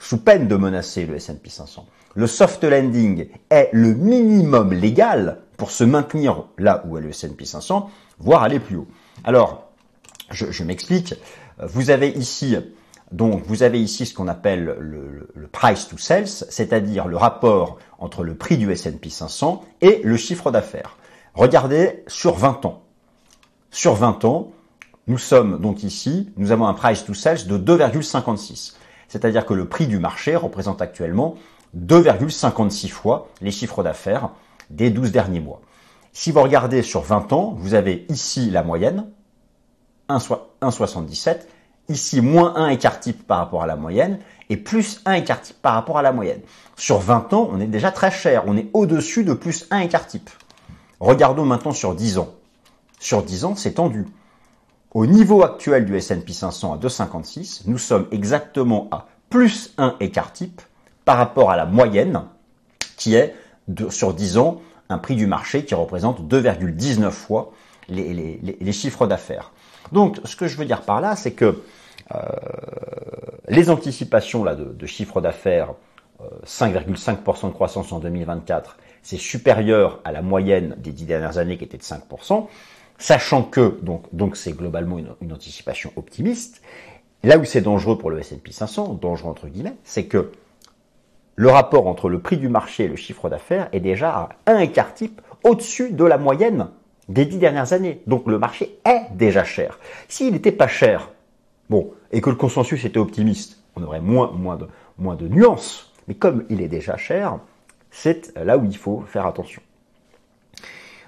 sous 0.00 0.16
peine 0.16 0.48
de 0.48 0.56
menacer 0.56 1.06
le 1.06 1.14
S&P 1.16 1.48
500. 1.48 1.86
Le 2.16 2.26
soft 2.26 2.64
landing 2.64 3.28
est 3.50 3.68
le 3.72 3.94
minimum 3.94 4.72
légal 4.72 5.42
pour 5.56 5.70
se 5.70 5.84
maintenir 5.84 6.46
là 6.58 6.82
où 6.86 6.98
est 6.98 7.02
le 7.02 7.10
S&P 7.10 7.44
500, 7.44 7.88
voire 8.18 8.42
aller 8.42 8.58
plus 8.58 8.76
haut. 8.76 8.88
Alors, 9.22 9.70
je, 10.30 10.64
m'explique. 10.64 11.14
Vous 11.62 11.90
avez 11.90 12.08
ici 12.08 12.56
donc 13.12 13.42
vous 13.44 13.64
avez 13.64 13.80
ici 13.80 14.06
ce 14.06 14.14
qu'on 14.14 14.28
appelle 14.28 14.76
le, 14.78 15.28
le, 15.34 15.46
price 15.48 15.88
to 15.88 15.98
sales, 15.98 16.28
c'est-à-dire 16.28 17.08
le 17.08 17.16
rapport 17.16 17.78
entre 17.98 18.22
le 18.22 18.36
prix 18.36 18.56
du 18.56 18.70
S&P 18.70 19.10
500 19.10 19.64
et 19.80 20.00
le 20.04 20.16
chiffre 20.16 20.52
d'affaires. 20.52 20.96
Regardez 21.34 22.04
sur 22.06 22.36
20 22.36 22.64
ans. 22.66 22.84
Sur 23.72 23.94
20 23.94 24.24
ans, 24.24 24.52
nous 25.08 25.18
sommes 25.18 25.60
donc 25.60 25.82
ici, 25.82 26.30
nous 26.36 26.52
avons 26.52 26.68
un 26.68 26.74
price 26.74 27.04
to 27.04 27.12
sales 27.12 27.46
de 27.46 27.58
2,56. 27.58 28.74
C'est-à-dire 29.10 29.44
que 29.44 29.54
le 29.54 29.68
prix 29.68 29.88
du 29.88 29.98
marché 29.98 30.36
représente 30.36 30.80
actuellement 30.80 31.34
2,56 31.76 32.88
fois 32.88 33.28
les 33.40 33.50
chiffres 33.50 33.82
d'affaires 33.82 34.30
des 34.70 34.90
12 34.90 35.10
derniers 35.10 35.40
mois. 35.40 35.60
Si 36.12 36.30
vous 36.30 36.40
regardez 36.40 36.82
sur 36.82 37.02
20 37.02 37.32
ans, 37.32 37.54
vous 37.58 37.74
avez 37.74 38.06
ici 38.08 38.50
la 38.50 38.62
moyenne, 38.62 39.06
1,77, 40.08 41.40
ici 41.88 42.20
moins 42.20 42.54
1 42.54 42.68
écart 42.68 43.00
type 43.00 43.26
par 43.26 43.38
rapport 43.38 43.64
à 43.64 43.66
la 43.66 43.74
moyenne, 43.74 44.20
et 44.48 44.56
plus 44.56 45.02
1 45.04 45.14
écart 45.14 45.40
type 45.40 45.60
par 45.60 45.74
rapport 45.74 45.98
à 45.98 46.02
la 46.02 46.12
moyenne. 46.12 46.40
Sur 46.76 46.98
20 46.98 47.32
ans, 47.32 47.48
on 47.52 47.60
est 47.60 47.66
déjà 47.66 47.90
très 47.90 48.12
cher, 48.12 48.44
on 48.46 48.56
est 48.56 48.70
au-dessus 48.74 49.24
de 49.24 49.32
plus 49.32 49.66
1 49.72 49.80
écart 49.80 50.06
type. 50.06 50.30
Regardons 51.00 51.44
maintenant 51.44 51.72
sur 51.72 51.96
10 51.96 52.18
ans. 52.18 52.32
Sur 53.00 53.24
10 53.24 53.44
ans, 53.44 53.56
c'est 53.56 53.72
tendu. 53.72 54.06
Au 54.92 55.06
niveau 55.06 55.44
actuel 55.44 55.84
du 55.84 55.96
S&P 55.96 56.32
500 56.32 56.74
à 56.74 56.76
2,56, 56.78 57.62
nous 57.66 57.78
sommes 57.78 58.08
exactement 58.10 58.88
à 58.90 59.06
plus 59.28 59.72
1 59.78 59.96
écart 60.00 60.32
type 60.32 60.60
par 61.04 61.16
rapport 61.16 61.50
à 61.50 61.56
la 61.56 61.64
moyenne 61.64 62.22
qui 62.96 63.14
est 63.14 63.34
sur 63.90 64.14
10 64.14 64.38
ans 64.38 64.60
un 64.88 64.98
prix 64.98 65.14
du 65.14 65.28
marché 65.28 65.64
qui 65.64 65.74
représente 65.74 66.20
2,19 66.22 67.10
fois 67.10 67.52
les, 67.88 68.72
chiffres 68.72 69.06
d'affaires. 69.06 69.52
Donc 69.92 70.18
ce 70.24 70.34
que 70.34 70.48
je 70.48 70.56
veux 70.56 70.64
dire 70.64 70.82
par 70.82 71.00
là, 71.00 71.14
c'est 71.14 71.32
que 71.32 71.62
euh, 72.12 72.18
les 73.48 73.70
anticipations 73.70 74.42
là, 74.42 74.56
de, 74.56 74.64
de 74.64 74.86
chiffre 74.86 75.20
d'affaires, 75.20 75.74
5,5% 76.44 77.46
de 77.46 77.52
croissance 77.52 77.92
en 77.92 78.00
2024 78.00 78.76
c'est 79.02 79.16
supérieur 79.16 80.00
à 80.04 80.12
la 80.12 80.22
moyenne 80.22 80.74
des 80.78 80.92
dix 80.92 81.04
dernières 81.04 81.38
années 81.38 81.56
qui 81.56 81.64
était 81.64 81.78
de 81.78 81.82
5%, 81.82 82.46
sachant 83.00 83.42
que, 83.42 83.78
donc, 83.82 84.04
donc 84.12 84.36
c'est 84.36 84.52
globalement 84.52 84.98
une, 84.98 85.32
anticipation 85.32 85.92
optimiste. 85.96 86.62
Là 87.24 87.38
où 87.38 87.44
c'est 87.44 87.60
dangereux 87.60 87.98
pour 87.98 88.10
le 88.10 88.20
S&P 88.20 88.52
500, 88.52 88.98
dangereux 89.00 89.30
entre 89.30 89.48
guillemets, 89.48 89.76
c'est 89.84 90.04
que 90.04 90.30
le 91.36 91.48
rapport 91.48 91.86
entre 91.86 92.08
le 92.08 92.20
prix 92.20 92.36
du 92.36 92.48
marché 92.48 92.84
et 92.84 92.88
le 92.88 92.96
chiffre 92.96 93.28
d'affaires 93.28 93.68
est 93.72 93.80
déjà 93.80 94.10
à 94.10 94.28
un 94.46 94.58
écart 94.58 94.94
type 94.94 95.20
au-dessus 95.42 95.90
de 95.90 96.04
la 96.04 96.18
moyenne 96.18 96.68
des 97.08 97.24
dix 97.24 97.38
dernières 97.38 97.72
années. 97.72 98.02
Donc 98.06 98.26
le 98.26 98.38
marché 98.38 98.78
est 98.84 99.14
déjà 99.14 99.44
cher. 99.44 99.78
S'il 100.08 100.32
n'était 100.32 100.52
pas 100.52 100.68
cher, 100.68 101.10
bon, 101.68 101.92
et 102.12 102.20
que 102.20 102.30
le 102.30 102.36
consensus 102.36 102.84
était 102.84 102.98
optimiste, 102.98 103.62
on 103.76 103.82
aurait 103.82 104.00
moins, 104.00 104.30
moins, 104.32 104.56
de, 104.56 104.68
moins 104.98 105.14
de 105.14 105.28
nuances. 105.28 105.92
Mais 106.08 106.14
comme 106.14 106.44
il 106.50 106.60
est 106.60 106.68
déjà 106.68 106.96
cher, 106.96 107.38
c'est 107.90 108.34
là 108.36 108.58
où 108.58 108.64
il 108.64 108.76
faut 108.76 109.02
faire 109.06 109.26
attention. 109.26 109.62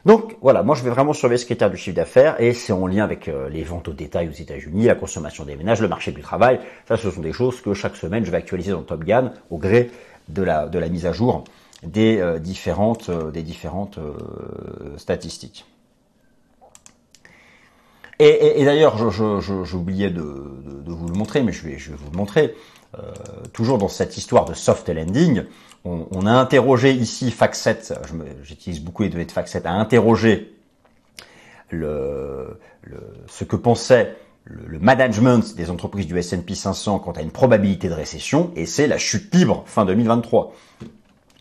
Donc 0.04 0.37
voilà, 0.42 0.62
moi 0.62 0.75
je 0.75 0.82
vais 0.82 0.90
vraiment 0.90 1.12
surveiller 1.12 1.38
ce 1.38 1.44
critère 1.44 1.71
du 1.71 1.76
chiffre 1.76 1.94
d'affaires 1.94 2.40
et 2.40 2.54
c'est 2.54 2.73
en 2.73 2.87
lien 2.87 3.04
avec 3.04 3.28
euh, 3.28 3.49
les 3.49 3.62
ventes 3.62 3.87
au 3.88 3.92
détail 3.92 4.28
aux 4.28 4.32
États-Unis, 4.32 4.87
la 4.87 4.97
consommation 4.97 5.44
des 5.44 5.54
ménages, 5.54 5.80
le 5.80 5.88
marché 5.88 6.11
du 6.11 6.23
travail. 6.23 6.59
Ça, 6.88 6.97
ce 6.97 7.11
sont 7.11 7.21
des 7.21 7.32
choses 7.32 7.61
que 7.61 7.73
chaque 7.73 7.94
semaine 7.94 8.25
je 8.25 8.30
vais 8.30 8.37
actualiser 8.37 8.73
dans 8.73 8.82
Top 8.82 9.04
Gun 9.04 9.32
au 9.50 9.59
gré 9.59 9.90
de 10.28 10.42
la, 10.42 10.68
mise 10.88 11.06
à 11.06 11.12
jour 11.12 11.44
des 11.85 12.18
euh, 12.18 12.38
différentes, 12.38 13.11
euh, 13.11 14.97
statistiques. 14.97 15.66
Et, 18.18 18.64
d'ailleurs, 18.64 19.11
j'oubliais 19.11 20.11
de, 20.11 20.23
de, 20.23 20.92
vous 20.92 21.09
le 21.09 21.14
montrer, 21.14 21.42
mais 21.42 21.50
je 21.50 21.66
vais, 21.66 21.76
je 21.76 21.90
vais 21.90 21.97
vous 21.97 22.09
le 22.09 22.16
montrer. 22.16 22.54
toujours 23.52 23.78
dans 23.78 23.88
cette 23.88 24.16
histoire 24.16 24.44
de 24.44 24.54
soft 24.54 24.88
landing, 24.88 25.42
on, 25.84 26.26
a 26.26 26.32
interrogé 26.32 26.92
ici 26.92 27.30
FactSet, 27.30 27.94
j'utilise 28.42 28.80
beaucoup 28.80 29.02
les 29.02 29.08
données 29.08 29.24
de 29.24 29.32
FactSet, 29.32 29.66
a 29.66 29.72
interrogé 29.72 30.54
le, 31.70 32.58
ce 33.26 33.44
que 33.44 33.56
pensait 33.56 34.16
le, 34.44 34.78
management 34.78 35.54
des 35.56 35.70
entreprises 35.70 36.06
du 36.06 36.16
S&P 36.18 36.54
500 36.54 37.00
quant 37.00 37.12
à 37.12 37.22
une 37.22 37.30
probabilité 37.30 37.88
de 37.88 37.94
récession, 37.94 38.52
et 38.56 38.66
c'est 38.66 38.86
la 38.86 38.98
chute 38.98 39.34
libre 39.34 39.64
fin 39.66 39.84
2023. 39.84 40.52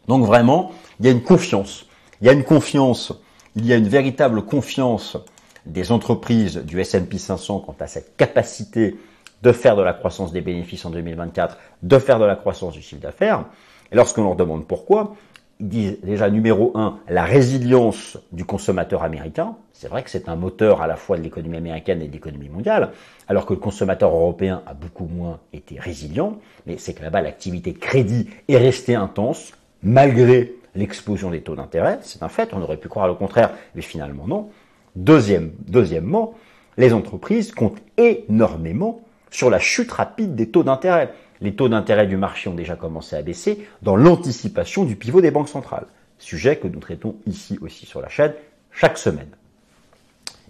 Donc 0.08 0.26
vraiment, 0.26 0.72
il 1.00 1.06
y 1.06 1.10
a 1.10 1.12
une 1.12 1.24
confiance. 1.24 1.86
Il 2.22 2.28
y 2.28 2.30
a 2.30 2.34
une 2.34 2.44
confiance, 2.44 3.14
il 3.56 3.66
y 3.66 3.74
a 3.74 3.76
une 3.76 3.88
véritable 3.88 4.44
confiance 4.44 5.18
des 5.66 5.92
entreprises 5.92 6.58
du 6.58 6.80
S&P 6.80 7.18
500 7.18 7.60
quant 7.60 7.76
à 7.80 7.88
cette 7.88 8.18
capacité 8.18 8.98
de 9.44 9.52
faire 9.52 9.76
de 9.76 9.82
la 9.82 9.94
croissance 9.94 10.32
des 10.32 10.42
bénéfices 10.42 10.86
en 10.86 10.92
2024, 10.92 11.58
de 11.84 12.00
faire 12.00 12.20
de 12.20 12.26
la 12.26 12.36
croissance 12.36 12.74
du 12.74 12.82
chiffre 12.82 13.02
d'affaires. 13.02 13.46
Et 13.92 13.96
lorsqu'on 13.96 14.24
leur 14.24 14.36
demande 14.36 14.66
pourquoi, 14.66 15.16
ils 15.60 15.68
disent 15.68 15.98
déjà 16.02 16.30
numéro 16.30 16.72
un, 16.76 17.00
la 17.08 17.24
résilience 17.24 18.18
du 18.32 18.46
consommateur 18.46 19.04
américain. 19.04 19.56
C'est 19.74 19.88
vrai 19.88 20.02
que 20.02 20.10
c'est 20.10 20.28
un 20.28 20.36
moteur 20.36 20.82
à 20.82 20.88
la 20.88 20.96
fois 20.96 21.18
de 21.18 21.24
l'économie 21.24 21.58
américaine 21.58 22.02
et 22.02 22.08
de 22.08 22.14
l'économie 22.14 22.50
mondiale, 22.50 22.92
alors 23.28 23.46
que 23.46 23.54
le 23.54 23.60
consommateur 23.60 24.12
européen 24.12 24.64
a 24.66 24.74
beaucoup 24.74 25.06
moins 25.06 25.40
été 25.54 25.80
résilient, 25.80 26.38
mais 26.66 26.78
c'est 26.78 26.94
que 26.94 27.04
là-bas 27.04 27.22
l'activité 27.22 27.74
crédit 27.74 28.30
est 28.48 28.58
restée 28.58 28.96
intense, 28.96 29.54
malgré 29.84 30.56
l'explosion 30.74 31.30
des 31.30 31.42
taux 31.42 31.56
d'intérêt. 31.56 32.00
C'est 32.02 32.24
un 32.24 32.30
fait, 32.30 32.54
on 32.54 32.62
aurait 32.62 32.78
pu 32.78 32.88
croire 32.88 33.08
le 33.08 33.14
contraire, 33.14 33.52
mais 33.76 33.82
finalement 33.82 34.26
non. 34.28 34.50
Deuxième, 34.96 35.52
deuxièmement, 35.68 36.34
les 36.78 36.94
entreprises 36.94 37.52
comptent 37.52 37.82
énormément 37.98 39.02
sur 39.30 39.50
la 39.50 39.60
chute 39.60 39.92
rapide 39.92 40.36
des 40.36 40.50
taux 40.50 40.64
d'intérêt 40.64 41.14
les 41.42 41.56
taux 41.56 41.68
d'intérêt 41.68 42.08
du 42.08 42.18
marché 42.18 42.50
ont 42.50 42.54
déjà 42.54 42.76
commencé 42.76 43.16
à 43.16 43.22
baisser 43.22 43.68
dans 43.82 43.96
l'anticipation 43.96 44.86
du 44.86 44.96
pivot 44.96 45.22
des 45.22 45.32
banques 45.32 45.50
centrales. 45.50 45.88
Sujet 46.20 46.58
que 46.58 46.68
nous 46.68 46.80
traitons 46.80 47.16
ici 47.26 47.58
aussi 47.62 47.86
sur 47.86 48.00
la 48.00 48.10
chaîne 48.10 48.34
chaque 48.72 48.98
semaine. 48.98 49.30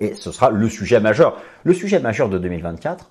Et 0.01 0.15
ce 0.15 0.31
sera 0.31 0.49
le 0.49 0.67
sujet 0.67 0.99
majeur. 0.99 1.41
Le 1.63 1.73
sujet 1.73 1.99
majeur 1.99 2.27
de 2.27 2.37
2024, 2.37 3.09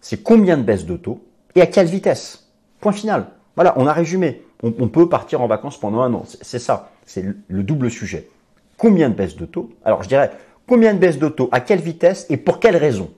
c'est 0.00 0.22
combien 0.22 0.56
de 0.56 0.62
baisses 0.62 0.86
de 0.86 0.96
taux 0.96 1.24
et 1.54 1.62
à 1.62 1.66
quelle 1.66 1.86
vitesse? 1.86 2.48
Point 2.80 2.92
final. 2.92 3.26
Voilà, 3.54 3.74
on 3.76 3.86
a 3.86 3.92
résumé. 3.92 4.42
On, 4.62 4.88
peut 4.88 5.08
partir 5.08 5.42
en 5.42 5.46
vacances 5.46 5.78
pendant 5.78 6.00
un 6.00 6.12
an. 6.14 6.24
C'est 6.40 6.58
ça. 6.58 6.90
C'est 7.04 7.24
le 7.46 7.62
double 7.62 7.90
sujet. 7.90 8.28
Combien 8.76 9.10
de 9.10 9.14
baisses 9.14 9.36
de 9.36 9.44
taux? 9.44 9.70
Alors 9.84 10.02
je 10.02 10.08
dirais 10.08 10.32
combien 10.66 10.94
de 10.94 10.98
baisses 10.98 11.18
de 11.18 11.28
taux, 11.28 11.48
à 11.52 11.60
quelle 11.60 11.80
vitesse 11.80 12.26
et 12.30 12.38
pour 12.38 12.58
quelles 12.58 12.76
raisons 12.76 13.12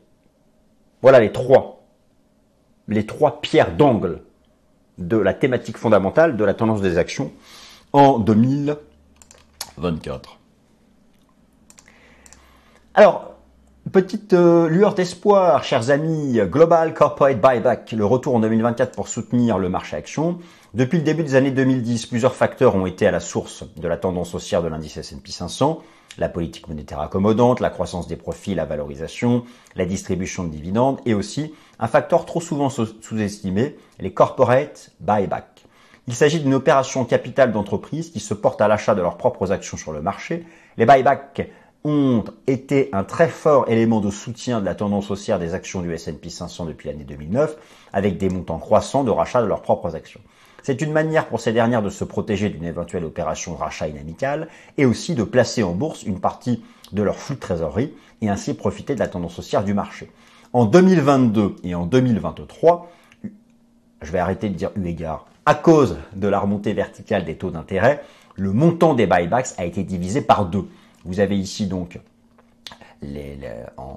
Voilà 1.00 1.20
les 1.20 1.32
trois 1.32 1.75
les 2.88 3.06
trois 3.06 3.40
pierres 3.40 3.76
d'angle 3.76 4.22
de 4.98 5.16
la 5.16 5.34
thématique 5.34 5.78
fondamentale 5.78 6.36
de 6.36 6.44
la 6.44 6.54
tendance 6.54 6.80
des 6.80 6.98
actions 6.98 7.32
en 7.92 8.18
2024. 8.18 10.38
Alors, 12.94 13.34
petite 13.92 14.32
euh, 14.32 14.68
lueur 14.68 14.94
d'espoir, 14.94 15.64
chers 15.64 15.90
amis, 15.90 16.38
Global 16.44 16.94
Corporate 16.94 17.40
Buyback, 17.40 17.92
le 17.92 18.06
retour 18.06 18.36
en 18.36 18.40
2024 18.40 18.94
pour 18.94 19.08
soutenir 19.08 19.58
le 19.58 19.68
marché 19.68 19.96
action. 19.96 20.38
Depuis 20.74 20.98
le 20.98 21.04
début 21.04 21.22
des 21.22 21.34
années 21.34 21.50
2010, 21.50 22.06
plusieurs 22.06 22.34
facteurs 22.34 22.74
ont 22.74 22.86
été 22.86 23.06
à 23.06 23.10
la 23.10 23.20
source 23.20 23.64
de 23.76 23.88
la 23.88 23.96
tendance 23.96 24.34
haussière 24.34 24.62
de 24.62 24.68
l'indice 24.68 24.96
S&P 24.96 25.30
500 25.30 25.82
la 26.18 26.28
politique 26.28 26.68
monétaire 26.68 27.00
accommodante, 27.00 27.60
la 27.60 27.70
croissance 27.70 28.06
des 28.06 28.16
profits, 28.16 28.54
la 28.54 28.64
valorisation, 28.64 29.44
la 29.74 29.84
distribution 29.84 30.44
de 30.44 30.50
dividendes 30.50 31.00
et 31.06 31.14
aussi 31.14 31.54
un 31.78 31.86
facteur 31.88 32.24
trop 32.26 32.40
souvent 32.40 32.70
sous-estimé, 32.70 33.76
les 33.98 34.12
corporate 34.12 34.90
buyback. 35.00 35.64
Il 36.08 36.14
s'agit 36.14 36.40
d'une 36.40 36.54
opération 36.54 37.04
capitale 37.04 37.52
d'entreprise 37.52 38.10
qui 38.10 38.20
se 38.20 38.32
porte 38.32 38.60
à 38.60 38.68
l'achat 38.68 38.94
de 38.94 39.02
leurs 39.02 39.16
propres 39.16 39.50
actions 39.50 39.76
sur 39.76 39.92
le 39.92 40.00
marché. 40.00 40.46
Les 40.78 40.86
buybacks 40.86 41.50
ont 41.84 42.24
été 42.46 42.88
un 42.92 43.04
très 43.04 43.28
fort 43.28 43.68
élément 43.68 44.00
de 44.00 44.10
soutien 44.10 44.60
de 44.60 44.64
la 44.64 44.74
tendance 44.74 45.10
haussière 45.10 45.38
des 45.38 45.54
actions 45.54 45.82
du 45.82 45.92
S&P 45.92 46.30
500 46.30 46.66
depuis 46.66 46.88
l'année 46.88 47.04
2009, 47.04 47.56
avec 47.92 48.18
des 48.18 48.28
montants 48.28 48.58
croissants 48.58 49.04
de 49.04 49.10
rachat 49.10 49.42
de 49.42 49.46
leurs 49.46 49.62
propres 49.62 49.94
actions. 49.94 50.20
C'est 50.66 50.82
une 50.82 50.90
manière 50.90 51.28
pour 51.28 51.38
ces 51.38 51.52
dernières 51.52 51.80
de 51.80 51.90
se 51.90 52.02
protéger 52.02 52.48
d'une 52.48 52.64
éventuelle 52.64 53.04
opération 53.04 53.54
rachat 53.54 53.86
inamicale 53.86 54.48
et 54.76 54.84
aussi 54.84 55.14
de 55.14 55.22
placer 55.22 55.62
en 55.62 55.74
bourse 55.74 56.02
une 56.02 56.18
partie 56.18 56.60
de 56.90 57.04
leur 57.04 57.20
flux 57.20 57.36
de 57.36 57.40
trésorerie 57.40 57.94
et 58.20 58.28
ainsi 58.28 58.52
profiter 58.52 58.96
de 58.96 58.98
la 58.98 59.06
tendance 59.06 59.38
haussière 59.38 59.62
du 59.62 59.74
marché. 59.74 60.10
En 60.52 60.64
2022 60.64 61.54
et 61.62 61.76
en 61.76 61.86
2023, 61.86 62.90
je 64.02 64.10
vais 64.10 64.18
arrêter 64.18 64.48
de 64.48 64.54
dire 64.54 64.72
eu 64.74 64.84
égard, 64.88 65.26
à 65.44 65.54
cause 65.54 65.98
de 66.16 66.26
la 66.26 66.40
remontée 66.40 66.72
verticale 66.72 67.24
des 67.24 67.36
taux 67.36 67.52
d'intérêt, 67.52 68.02
le 68.34 68.50
montant 68.50 68.94
des 68.94 69.06
buybacks 69.06 69.54
a 69.58 69.64
été 69.64 69.84
divisé 69.84 70.20
par 70.20 70.46
deux. 70.46 70.66
Vous 71.04 71.20
avez 71.20 71.38
ici 71.38 71.68
donc, 71.68 72.00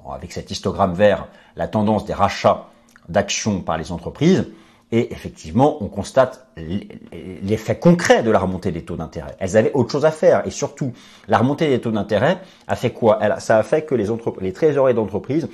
avec 0.08 0.30
cet 0.30 0.52
histogramme 0.52 0.94
vert, 0.94 1.26
la 1.56 1.66
tendance 1.66 2.04
des 2.04 2.14
rachats 2.14 2.68
d'actions 3.08 3.60
par 3.60 3.76
les 3.76 3.90
entreprises. 3.90 4.46
Et 4.92 5.12
effectivement, 5.12 5.82
on 5.82 5.88
constate 5.88 6.48
l'effet 6.56 7.78
concret 7.78 8.24
de 8.24 8.30
la 8.30 8.40
remontée 8.40 8.72
des 8.72 8.82
taux 8.82 8.96
d'intérêt. 8.96 9.36
Elles 9.38 9.56
avaient 9.56 9.72
autre 9.72 9.92
chose 9.92 10.04
à 10.04 10.10
faire. 10.10 10.44
Et 10.46 10.50
surtout, 10.50 10.92
la 11.28 11.38
remontée 11.38 11.68
des 11.68 11.80
taux 11.80 11.92
d'intérêt 11.92 12.38
a 12.66 12.74
fait 12.74 12.90
quoi? 12.90 13.20
Ça 13.38 13.58
a 13.58 13.62
fait 13.62 13.82
que 13.82 13.94
les, 13.94 14.06
les 14.40 14.52
trésoriers 14.52 14.94
d'entreprise 14.94 15.48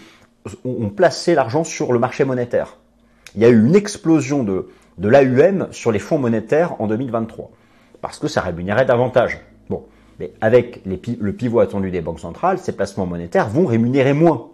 ont 0.65 0.89
placé 0.89 1.35
l'argent 1.35 1.65
sur 1.65 1.93
le 1.93 1.99
marché 1.99 2.25
monétaire. 2.25 2.79
Il 3.35 3.43
y 3.43 3.45
a 3.45 3.51
eu 3.51 3.67
une 3.67 3.77
explosion 3.77 4.43
de, 4.43 4.69
de 4.97 5.09
l'AUM 5.09 5.69
sur 5.71 5.93
les 5.93 5.99
fonds 5.99 6.19
monétaires 6.19 6.81
en 6.81 6.87
2023. 6.87 7.51
Parce 8.01 8.19
que 8.19 8.29
ça 8.29 8.41
rémunérait 8.41 8.87
davantage. 8.87 9.41
Bon. 9.69 9.85
Mais 10.19 10.33
avec 10.41 10.81
le 10.87 11.33
pivot 11.33 11.61
attendu 11.61 11.91
des 11.91 12.01
banques 12.01 12.21
centrales, 12.21 12.59
ces 12.59 12.73
placements 12.73 13.05
monétaires 13.05 13.51
vont 13.51 13.67
rémunérer 13.67 14.15
moins. 14.15 14.49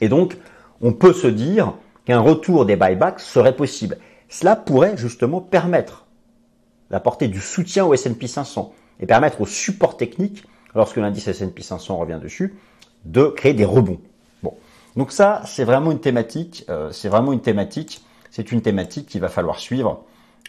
Et 0.00 0.08
donc, 0.08 0.36
on 0.80 0.92
peut 0.92 1.12
se 1.12 1.28
dire, 1.28 1.74
qu'un 2.04 2.20
retour 2.20 2.66
des 2.66 2.76
buybacks 2.76 3.20
serait 3.20 3.56
possible. 3.56 3.98
Cela 4.28 4.56
pourrait 4.56 4.96
justement 4.96 5.40
permettre 5.40 6.06
d'apporter 6.90 7.28
du 7.28 7.40
soutien 7.40 7.84
au 7.84 7.94
S&P 7.94 8.26
500 8.26 8.72
et 9.00 9.06
permettre 9.06 9.40
au 9.40 9.46
support 9.46 9.96
technique, 9.96 10.44
lorsque 10.74 10.96
l'indice 10.96 11.28
S&P 11.28 11.62
500 11.62 11.96
revient 11.96 12.20
dessus, 12.22 12.54
de 13.04 13.24
créer 13.24 13.54
des 13.54 13.64
rebonds. 13.64 14.00
Bon, 14.42 14.54
donc 14.96 15.12
ça, 15.12 15.42
c'est 15.46 15.64
vraiment 15.64 15.90
une 15.90 16.00
thématique. 16.00 16.64
Euh, 16.68 16.90
c'est 16.90 17.08
vraiment 17.08 17.32
une 17.32 17.40
thématique. 17.40 18.04
C'est 18.30 18.52
une 18.52 18.62
thématique 18.62 19.06
qu'il 19.06 19.20
va 19.20 19.28
falloir 19.28 19.58
suivre 19.58 20.04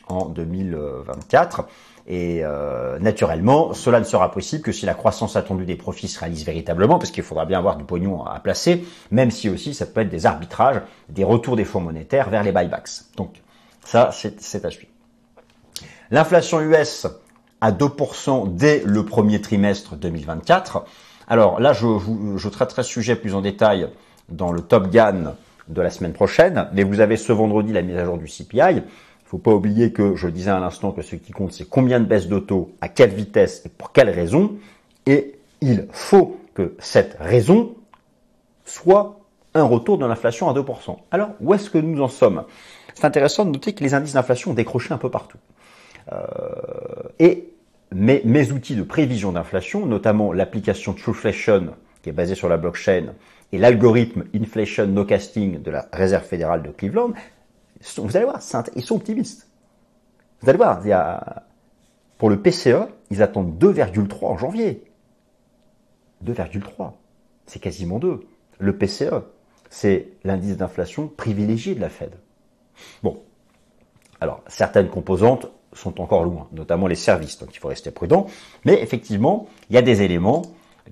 en 0.08 0.26
2024. 0.26 1.65
Et 2.08 2.41
euh, 2.44 3.00
naturellement, 3.00 3.74
cela 3.74 4.00
ne 4.00 4.06
sera 4.06 4.32
possible 4.32 4.62
que 4.62 4.72
si 4.72 4.86
la 4.86 4.94
croissance 4.94 5.36
attendue 5.36 5.65
des 5.65 5.76
profits 5.76 6.08
se 6.08 6.20
réalise 6.20 6.46
véritablement, 6.46 7.00
parce 7.00 7.10
qu'il 7.10 7.24
faudra 7.24 7.46
bien 7.46 7.58
avoir 7.58 7.78
du 7.78 7.84
pognon 7.84 8.24
à 8.24 8.39
placer, 8.39 8.86
même 9.10 9.32
si 9.32 9.50
aussi 9.50 9.74
ça 9.74 9.88
peut 9.88 10.02
être 10.02 10.10
des 10.10 10.28
arbitrages, 10.28 10.82
des 11.10 11.24
retours 11.24 11.56
des 11.56 11.65
fonds 11.65 11.82
monétaires 11.82 12.30
vers 12.30 12.44
les 12.44 12.52
buybacks. 12.52 12.89
Donc 13.18 13.41
ça, 13.84 14.12
c'est 14.12 14.65
à 14.65 14.70
suivre. 14.70 14.91
L'inflation 16.12 16.62
US 16.62 17.08
à 17.62 17.72
2% 17.72 18.56
dès 18.56 18.84
le 18.86 19.04
premier 19.04 19.41
trimestre 19.41 19.96
2024. 19.96 20.86
Alors 21.28 21.60
là, 21.60 21.74
je, 21.74 21.88
je 22.36 22.50
traiterai 22.50 22.84
ce 22.84 22.89
sujet 22.89 23.15
plus 23.15 23.34
en 23.34 23.41
détail 23.41 23.89
dans 24.30 24.52
le 24.52 24.62
Top 24.62 24.91
Gun 24.91 25.34
de 25.68 25.82
la 25.82 25.89
semaine 25.89 26.13
prochaine, 26.13 26.68
mais 26.74 26.84
vous 26.84 27.00
avez 27.00 27.18
ce 27.18 27.34
vendredi 27.34 27.74
la 27.74 27.82
mise 27.82 27.98
à 27.98 28.06
jour 28.06 28.20
du 28.20 28.26
CPI. 28.26 28.84
Il 29.25 29.29
faut 29.29 29.38
pas 29.39 29.53
oublier 29.53 29.91
que 29.91 30.15
je 30.15 30.27
disais 30.27 30.51
à 30.51 30.59
l'instant 30.59 30.91
que 30.91 31.01
ce 31.01 31.15
qui 31.15 31.31
compte, 31.31 31.51
c'est 31.51 31.67
combien 31.67 31.99
de 31.99 32.05
baisses 32.05 32.27
d'auto, 32.27 32.75
à 32.79 32.89
quelle 32.89 33.09
vitesse 33.09 33.63
et 33.65 33.69
pour 33.69 33.91
quelle 33.91 34.09
raison. 34.09 34.53
Et 35.07 35.39
il 35.61 35.88
faut 35.91 36.38
que 36.53 36.75
cette 36.79 37.17
raison 37.19 37.75
soit 38.65 39.19
un 39.55 39.63
retour 39.63 39.97
de 39.97 40.05
l'inflation 40.05 40.47
à 40.49 40.53
2%. 40.53 40.97
Alors, 41.09 41.29
où 41.41 41.53
est-ce 41.53 41.71
que 41.71 41.79
nous 41.79 42.01
en 42.01 42.07
sommes? 42.07 42.43
C'est 42.93 43.05
intéressant 43.05 43.45
de 43.45 43.51
noter 43.51 43.73
que 43.73 43.83
les 43.83 43.93
indices 43.93 44.13
d'inflation 44.13 44.51
ont 44.51 44.53
décroché 44.55 44.93
un 44.93 44.97
peu 44.97 45.09
partout. 45.09 45.39
Euh, 46.11 46.19
et 47.19 47.49
mes, 47.91 48.21
mes, 48.25 48.51
outils 48.51 48.75
de 48.75 48.83
prévision 48.83 49.31
d'inflation, 49.31 49.85
notamment 49.88 50.33
l'application 50.33 50.93
Trueflation, 50.93 51.69
qui 52.03 52.09
est 52.09 52.13
basée 52.13 52.35
sur 52.35 52.47
la 52.47 52.57
blockchain, 52.57 53.13
et 53.51 53.57
l'algorithme 53.57 54.25
Inflation 54.35 54.88
No 54.88 55.05
Casting 55.05 55.61
de 55.61 55.71
la 55.71 55.88
Réserve 55.91 56.25
fédérale 56.25 56.61
de 56.61 56.69
Cleveland, 56.69 57.13
vous 57.98 58.17
allez 58.17 58.26
voir, 58.26 58.41
ils 58.76 58.84
sont 58.84 58.95
optimistes. 58.95 59.48
Vous 60.41 60.50
allez 60.50 60.58
voir, 60.58 60.82
il 60.84 60.89
y 60.89 60.95
pour 62.17 62.30
le 62.30 62.41
PCE, 62.41 62.88
ils 63.12 63.21
attendent 63.21 63.58
2,3 63.58 64.26
en 64.26 64.38
janvier. 64.38 64.84
2,3. 66.24 66.91
C'est 67.45 67.60
quasiment 67.60 68.00
2. 68.00 68.26
Le 68.60 68.78
PCE, 68.78 69.24
c'est 69.69 70.08
l'indice 70.24 70.58
d'inflation 70.58 71.08
privilégié 71.08 71.76
de 71.76 71.82
la 71.82 71.89
Fed. 71.89 72.12
Bon. 73.04 73.21
Alors, 74.21 74.41
certaines 74.48 74.89
composantes 74.89 75.48
sont 75.74 76.00
encore 76.00 76.24
loin, 76.24 76.48
notamment 76.54 76.88
les 76.88 76.95
services, 76.95 77.38
donc 77.38 77.54
il 77.54 77.60
faut 77.60 77.67
rester 77.67 77.91
prudent. 77.91 78.28
Mais 78.63 78.82
effectivement, 78.82 79.48
il 79.69 79.76
y 79.76 79.78
a 79.78 79.82
des 79.82 80.02
éléments 80.04 80.43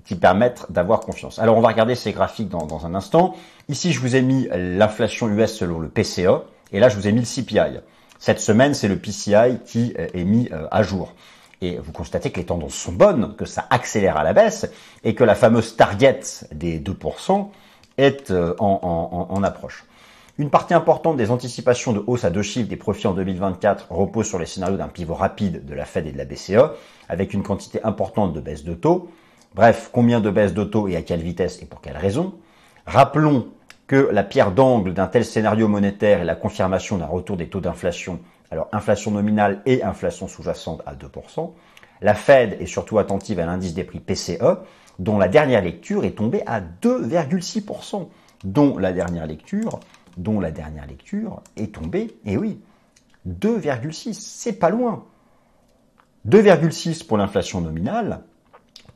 qui 0.04 0.16
permettent 0.16 0.70
d'avoir 0.70 1.00
confiance. 1.00 1.38
Alors 1.38 1.56
on 1.56 1.60
va 1.60 1.68
regarder 1.68 1.94
ces 1.94 2.12
graphiques 2.12 2.48
dans, 2.48 2.84
un 2.84 2.94
instant. 2.94 3.34
Ici, 3.68 3.92
je 3.92 4.00
vous 4.00 4.16
ai 4.16 4.22
mis 4.22 4.48
l'inflation 4.52 5.28
US 5.28 5.54
selon 5.54 5.78
le 5.78 5.88
PCE, 5.88 6.42
et 6.72 6.80
là, 6.80 6.88
je 6.88 6.96
vous 6.96 7.06
ai 7.06 7.12
mis 7.12 7.20
le 7.20 7.26
CPI. 7.26 7.80
Cette 8.18 8.40
semaine, 8.40 8.74
c'est 8.74 8.88
le 8.88 8.96
PCI 8.96 9.60
qui 9.66 9.94
euh, 9.98 10.06
est 10.14 10.24
mis 10.24 10.48
euh, 10.52 10.66
à 10.70 10.82
jour. 10.82 11.12
Et 11.60 11.78
vous 11.78 11.92
constatez 11.92 12.30
que 12.30 12.38
les 12.38 12.46
tendances 12.46 12.74
sont 12.74 12.92
bonnes, 12.92 13.34
que 13.36 13.44
ça 13.44 13.66
accélère 13.70 14.16
à 14.16 14.24
la 14.24 14.32
baisse, 14.32 14.66
et 15.02 15.14
que 15.14 15.24
la 15.24 15.34
fameuse 15.34 15.76
target 15.76 16.20
des 16.52 16.80
2% 16.80 17.48
est 17.98 18.30
euh, 18.30 18.54
en, 18.58 19.42
approche. 19.42 19.84
Une 20.36 20.50
partie 20.50 20.74
importante 20.74 21.16
des 21.16 21.30
anticipations 21.30 21.92
de 21.92 22.02
hausse 22.06 22.24
à 22.24 22.30
deux 22.30 22.42
chiffres 22.42 22.68
des 22.68 22.76
profits 22.76 23.06
en 23.06 23.14
2024 23.14 23.92
repose 23.92 24.26
sur 24.26 24.38
les 24.38 24.46
scénarios 24.46 24.76
d'un 24.76 24.88
pivot 24.88 25.14
rapide 25.14 25.64
de 25.64 25.74
la 25.74 25.84
Fed 25.84 26.06
et 26.06 26.12
de 26.12 26.18
la 26.18 26.24
BCE, 26.24 26.72
avec 27.08 27.34
une 27.34 27.42
quantité 27.42 27.82
importante 27.84 28.32
de 28.32 28.40
baisse 28.40 28.64
de 28.64 28.74
taux. 28.74 29.10
Bref, 29.54 29.90
combien 29.92 30.20
de 30.20 30.30
baisses 30.30 30.54
de 30.54 30.64
taux 30.64 30.88
et 30.88 30.96
à 30.96 31.02
quelle 31.02 31.20
vitesse 31.20 31.62
et 31.62 31.66
pour 31.66 31.80
quelle 31.80 31.96
raison? 31.96 32.34
Rappelons 32.86 33.48
que 33.86 34.08
la 34.12 34.24
pierre 34.24 34.52
d'angle 34.52 34.94
d'un 34.94 35.06
tel 35.06 35.24
scénario 35.24 35.68
monétaire 35.68 36.20
est 36.20 36.24
la 36.24 36.34
confirmation 36.34 36.96
d'un 36.98 37.06
retour 37.06 37.36
des 37.36 37.48
taux 37.48 37.60
d'inflation, 37.60 38.20
alors 38.50 38.68
inflation 38.72 39.10
nominale 39.10 39.62
et 39.66 39.82
inflation 39.82 40.28
sous-jacente 40.28 40.82
à 40.86 40.94
2%. 40.94 41.52
La 42.00 42.14
Fed 42.14 42.56
est 42.60 42.66
surtout 42.66 42.98
attentive 42.98 43.40
à 43.40 43.46
l'indice 43.46 43.74
des 43.74 43.84
prix 43.84 44.00
PCE, 44.00 44.58
dont 44.98 45.18
la 45.18 45.28
dernière 45.28 45.62
lecture 45.62 46.04
est 46.04 46.16
tombée 46.16 46.42
à 46.46 46.60
2,6%, 46.60 48.08
dont 48.44 48.78
la 48.78 48.92
dernière 48.92 49.26
lecture 49.26 49.80
dont 50.16 50.40
la 50.40 50.50
dernière 50.50 50.86
lecture 50.86 51.42
est 51.56 51.74
tombée, 51.74 52.16
et 52.24 52.36
oui, 52.36 52.60
2,6, 53.28 54.12
c'est 54.12 54.52
pas 54.52 54.70
loin. 54.70 55.04
2,6 56.28 57.06
pour 57.06 57.18
l'inflation 57.18 57.60
nominale, 57.60 58.20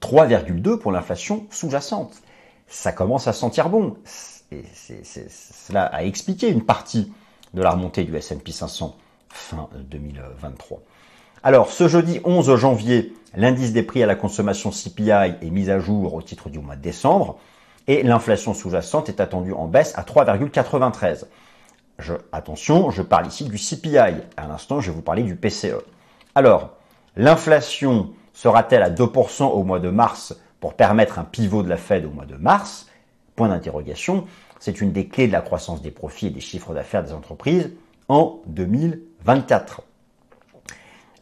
3,2 0.01 0.79
pour 0.79 0.93
l'inflation 0.93 1.47
sous-jacente. 1.51 2.23
Ça 2.67 2.93
commence 2.93 3.27
à 3.27 3.33
sentir 3.33 3.69
bon. 3.69 3.97
Cela 4.51 5.85
a 5.85 6.05
expliqué 6.05 6.49
une 6.49 6.65
partie 6.65 7.13
de 7.55 7.63
la 7.63 7.71
remontée 7.71 8.05
du 8.05 8.17
S&P 8.17 8.53
500 8.53 8.97
fin 9.29 9.69
2023. 9.91 10.81
Alors, 11.43 11.71
ce 11.71 11.87
jeudi 11.87 12.21
11 12.25 12.57
janvier, 12.57 13.15
l'indice 13.37 13.73
des 13.73 13.83
prix 13.83 14.03
à 14.03 14.07
la 14.07 14.15
consommation 14.15 14.71
CPI 14.71 15.11
est 15.11 15.51
mis 15.51 15.71
à 15.71 15.79
jour 15.79 16.15
au 16.15 16.23
titre 16.23 16.49
du 16.49 16.59
mois 16.59 16.77
de 16.77 16.83
décembre 16.83 17.39
et 17.87 18.03
l'inflation 18.03 18.55
sous-jacente 18.55 19.09
est 19.09 19.21
attendue 19.21 19.53
en 19.53 19.67
baisse 19.67 19.97
à 19.97 20.03
3,93. 20.03 21.25
Je, 21.99 22.15
attention, 22.33 22.91
je 22.91 23.03
parle 23.03 23.27
ici 23.27 23.45
du 23.45 23.57
CPI. 23.57 23.99
À 24.37 24.47
l'instant, 24.49 24.81
je 24.81 24.91
vais 24.91 24.97
vous 24.97 25.03
parler 25.03 25.23
du 25.23 25.37
PCE. 25.37 25.77
Alors, 26.35 26.71
l'inflation 27.17 28.11
sera-t-elle 28.35 28.83
à 28.83 28.91
2% 28.91 29.45
au 29.45 29.63
mois 29.63 29.81
de 29.81 29.91
mars 29.91 30.37
pour 30.61 30.75
permettre 30.75 31.19
un 31.19 31.25
pivot 31.25 31.63
de 31.63 31.69
la 31.69 31.77
Fed 31.77 32.05
au 32.05 32.11
mois 32.11 32.27
de 32.27 32.37
mars? 32.37 32.88
Point 33.39 33.51
d'interrogation. 33.51 34.27
C'est 34.59 34.81
une 34.81 34.91
des 34.91 35.07
clés 35.07 35.29
de 35.29 35.33
la 35.33 35.43
croissance 35.43 35.81
des 35.81 35.93
profits 35.93 36.27
et 36.27 36.31
des 36.31 36.41
chiffres 36.41 36.75
d'affaires 36.75 37.05
des 37.05 37.13
entreprises 37.13 37.71
en 38.09 38.41
2024. 38.49 39.83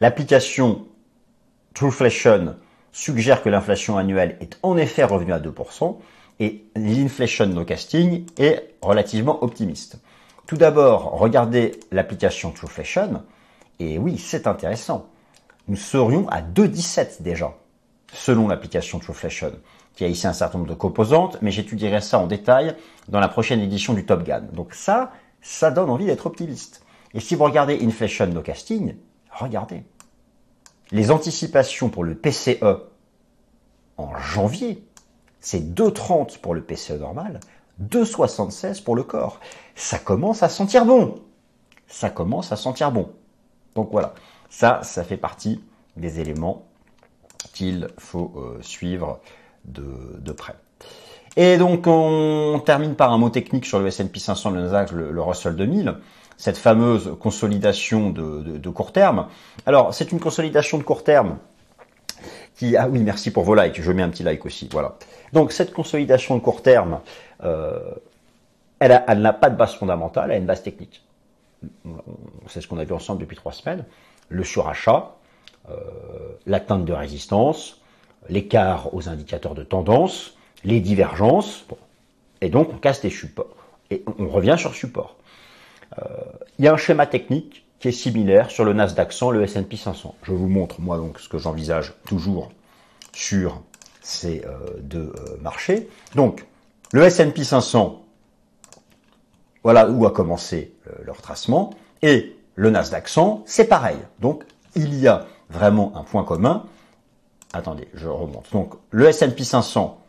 L'application 0.01 0.87
Trueflation 1.75 2.55
suggère 2.91 3.43
que 3.43 3.49
l'inflation 3.49 3.99
annuelle 3.99 4.35
est 4.41 4.57
en 4.63 4.77
effet 4.77 5.03
revenue 5.03 5.31
à 5.31 5.39
2%, 5.39 5.97
et 6.39 6.65
l'inflation 6.75 7.45
no 7.45 7.63
casting 7.63 8.25
est 8.39 8.73
relativement 8.81 9.43
optimiste. 9.43 9.99
Tout 10.47 10.57
d'abord, 10.57 11.19
regardez 11.19 11.79
l'application 11.91 12.49
Trueflation, 12.49 13.21
et 13.77 13.99
oui, 13.99 14.17
c'est 14.17 14.47
intéressant. 14.47 15.07
Nous 15.67 15.75
serions 15.75 16.27
à 16.29 16.41
2,17 16.41 17.21
déjà, 17.21 17.53
selon 18.11 18.47
l'application 18.47 18.97
Trueflation, 18.97 19.51
qui 19.97 20.05
a 20.05 20.07
ici 20.07 20.27
un 20.27 20.33
certain 20.33 20.59
nombre 20.59 20.69
de 20.69 20.75
composantes, 20.75 21.37
mais 21.41 21.51
j'étudierai 21.51 21.99
ça 21.99 22.19
en 22.19 22.27
détail 22.27 22.77
dans 23.09 23.19
la 23.19 23.27
prochaine 23.27 23.59
édition 23.59 23.93
du 23.93 24.05
Top 24.05 24.23
Gun. 24.23 24.43
Donc 24.53 24.73
ça, 24.73 25.11
ça 25.41 25.71
donne 25.71 25.89
envie 25.89 26.05
d'être 26.05 26.27
optimiste. 26.27 26.85
Et 27.13 27.19
si 27.19 27.35
vous 27.35 27.43
regardez 27.43 27.83
Inflation 27.83 28.27
No 28.27 28.41
Casting, 28.41 28.95
regardez. 29.31 29.83
Les 30.91 31.11
anticipations 31.11 31.89
pour 31.89 32.05
le 32.05 32.15
PCE 32.15 32.63
en 33.97 34.17
janvier 34.17 34.87
c'est 35.39 35.61
2,30 35.61 36.39
pour 36.39 36.53
le 36.53 36.61
PCE 36.61 36.99
normal, 36.99 37.39
2,76 37.81 38.83
pour 38.83 38.95
le 38.95 39.03
corps. 39.03 39.39
Ça 39.75 39.97
commence 39.99 40.43
à 40.43 40.49
sentir 40.49 40.85
bon. 40.85 41.15
Ça 41.87 42.09
commence 42.09 42.51
à 42.51 42.55
sentir 42.55 42.91
bon. 42.91 43.11
Donc 43.75 43.89
voilà, 43.91 44.13
ça, 44.49 44.81
ça 44.83 45.03
fait 45.03 45.17
partie 45.17 45.63
des 45.95 46.19
éléments 46.19 46.65
qu'il 47.53 47.87
faut 47.97 48.33
euh, 48.35 48.61
suivre 48.61 49.21
de, 49.65 50.31
près. 50.31 50.55
Et 51.35 51.57
donc 51.57 51.85
on 51.87 52.61
termine 52.65 52.95
par 52.95 53.11
un 53.11 53.17
mot 53.17 53.29
technique 53.29 53.65
sur 53.65 53.79
le 53.79 53.87
S&P 53.87 54.19
500, 54.19 54.51
le 54.51 54.61
Nasdaq, 54.61 54.91
le, 54.91 55.21
Russell 55.21 55.55
2000, 55.55 55.95
cette 56.37 56.57
fameuse 56.57 57.15
consolidation 57.19 58.09
de 58.09 58.69
court 58.69 58.91
terme. 58.91 59.27
Alors 59.65 59.93
c'est 59.93 60.11
une 60.11 60.19
consolidation 60.19 60.77
de 60.77 60.83
court 60.83 61.03
terme 61.03 61.37
ah 62.77 62.87
oui, 62.89 63.03
merci 63.03 63.31
pour 63.31 63.43
vos 63.43 63.55
likes. 63.55 63.81
Je 63.81 63.91
mets 63.91 64.03
un 64.03 64.09
petit 64.09 64.23
like 64.23 64.45
aussi. 64.45 64.67
Voilà. 64.71 64.95
Donc 65.33 65.51
cette 65.51 65.73
consolidation 65.73 66.35
de 66.35 66.41
court 66.41 66.61
terme, 66.61 66.99
euh, 67.43 67.79
elle, 68.79 69.21
n'a 69.21 69.33
pas 69.33 69.49
de 69.49 69.55
base 69.55 69.75
fondamentale, 69.75 70.31
elle 70.31 70.37
a 70.37 70.39
une 70.39 70.45
base 70.45 70.63
technique. 70.63 71.03
C'est 72.47 72.61
ce 72.61 72.67
qu'on 72.67 72.77
a 72.77 72.83
vu 72.83 72.93
ensemble 72.93 73.21
depuis 73.21 73.35
trois 73.35 73.51
semaines. 73.51 73.85
Le 74.29 74.43
surachat, 74.43 75.15
euh, 75.69 75.75
l'atteinte 76.45 76.85
de 76.85 76.93
résistance, 76.93 77.81
l'écart 78.29 78.93
aux 78.93 79.09
indicateurs 79.09 79.55
de 79.55 79.63
tendance, 79.63 80.35
les 80.63 80.79
divergences. 80.79 81.65
Et 82.41 82.49
donc 82.49 82.69
on 82.73 82.77
casse 82.77 83.03
les 83.03 83.09
supports. 83.09 83.55
Et 83.89 84.03
on 84.19 84.27
revient 84.27 84.55
sur 84.57 84.75
support. 84.75 85.15
Euh, 85.97 86.03
il 86.59 86.65
y 86.65 86.67
a 86.67 86.73
un 86.73 86.77
schéma 86.77 87.05
technique 87.05 87.65
qui 87.79 87.89
est 87.89 87.91
similaire 87.91 88.51
sur 88.51 88.65
le 88.65 88.73
Nasdaq 88.73 89.13
100, 89.13 89.31
le 89.31 89.43
S&P 89.43 89.77
500. 89.77 90.15
Je 90.23 90.31
vous 90.31 90.47
montre 90.47 90.81
moi 90.81 90.97
donc 90.97 91.19
ce 91.19 91.29
que 91.29 91.37
j'envisage 91.37 91.93
toujours 92.05 92.51
sur 93.13 93.61
ces 94.01 94.43
euh, 94.45 94.57
deux 94.79 95.13
euh, 95.15 95.37
marchés. 95.41 95.89
Donc 96.15 96.45
le 96.91 97.03
S&P 97.03 97.43
500, 97.43 98.03
voilà 99.63 99.89
où 99.89 100.05
a 100.05 100.11
commencé 100.11 100.73
euh, 100.87 100.91
leur 101.03 101.21
tracement, 101.21 101.71
et 102.01 102.35
le 102.55 102.69
Nasdaq 102.69 103.07
100, 103.07 103.43
c'est 103.45 103.67
pareil. 103.67 103.97
Donc 104.19 104.43
il 104.75 104.95
y 104.95 105.07
a 105.07 105.25
vraiment 105.49 105.91
un 105.95 106.03
point 106.03 106.23
commun. 106.23 106.65
Attendez, 107.53 107.87
je 107.93 108.07
remonte. 108.07 108.51
Donc 108.51 108.73
le 108.91 109.07
S&P 109.07 109.43
500, 109.43 109.99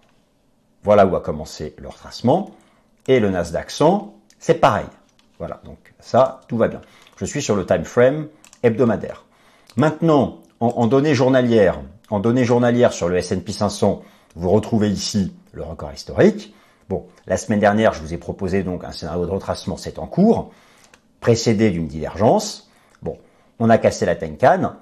voilà 0.82 1.06
où 1.06 1.16
a 1.16 1.20
commencé 1.20 1.74
leur 1.78 1.94
tracement, 1.94 2.50
et 3.06 3.20
le 3.20 3.30
Nasdaq 3.30 3.70
100, 3.70 4.14
c'est 4.38 4.54
pareil. 4.54 4.86
Voilà, 5.38 5.60
donc 5.64 5.78
ça, 6.00 6.40
tout 6.48 6.56
va 6.56 6.68
bien. 6.68 6.80
Je 7.16 7.24
suis 7.24 7.42
sur 7.42 7.56
le 7.56 7.64
time 7.64 7.84
frame 7.84 8.28
hebdomadaire. 8.62 9.24
Maintenant, 9.76 10.38
en, 10.60 10.86
données 10.86 11.14
journalières, 11.14 11.80
en 12.10 12.18
données 12.18 12.44
journalières 12.44 12.92
sur 12.92 13.08
le 13.08 13.16
S&P 13.16 13.52
500, 13.52 14.02
vous 14.34 14.50
retrouvez 14.50 14.90
ici 14.90 15.32
le 15.52 15.62
record 15.62 15.92
historique. 15.92 16.54
Bon, 16.88 17.06
la 17.26 17.36
semaine 17.36 17.60
dernière, 17.60 17.92
je 17.92 18.00
vous 18.00 18.14
ai 18.14 18.18
proposé 18.18 18.62
donc 18.62 18.82
un 18.84 18.92
scénario 18.92 19.26
de 19.26 19.30
retracement, 19.30 19.76
c'est 19.76 19.98
en 19.98 20.06
cours, 20.06 20.50
précédé 21.20 21.70
d'une 21.70 21.86
divergence. 21.86 22.70
Bon, 23.02 23.18
on 23.58 23.70
a 23.70 23.78
cassé 23.78 24.06
la 24.06 24.16
Tenkan. 24.16 24.74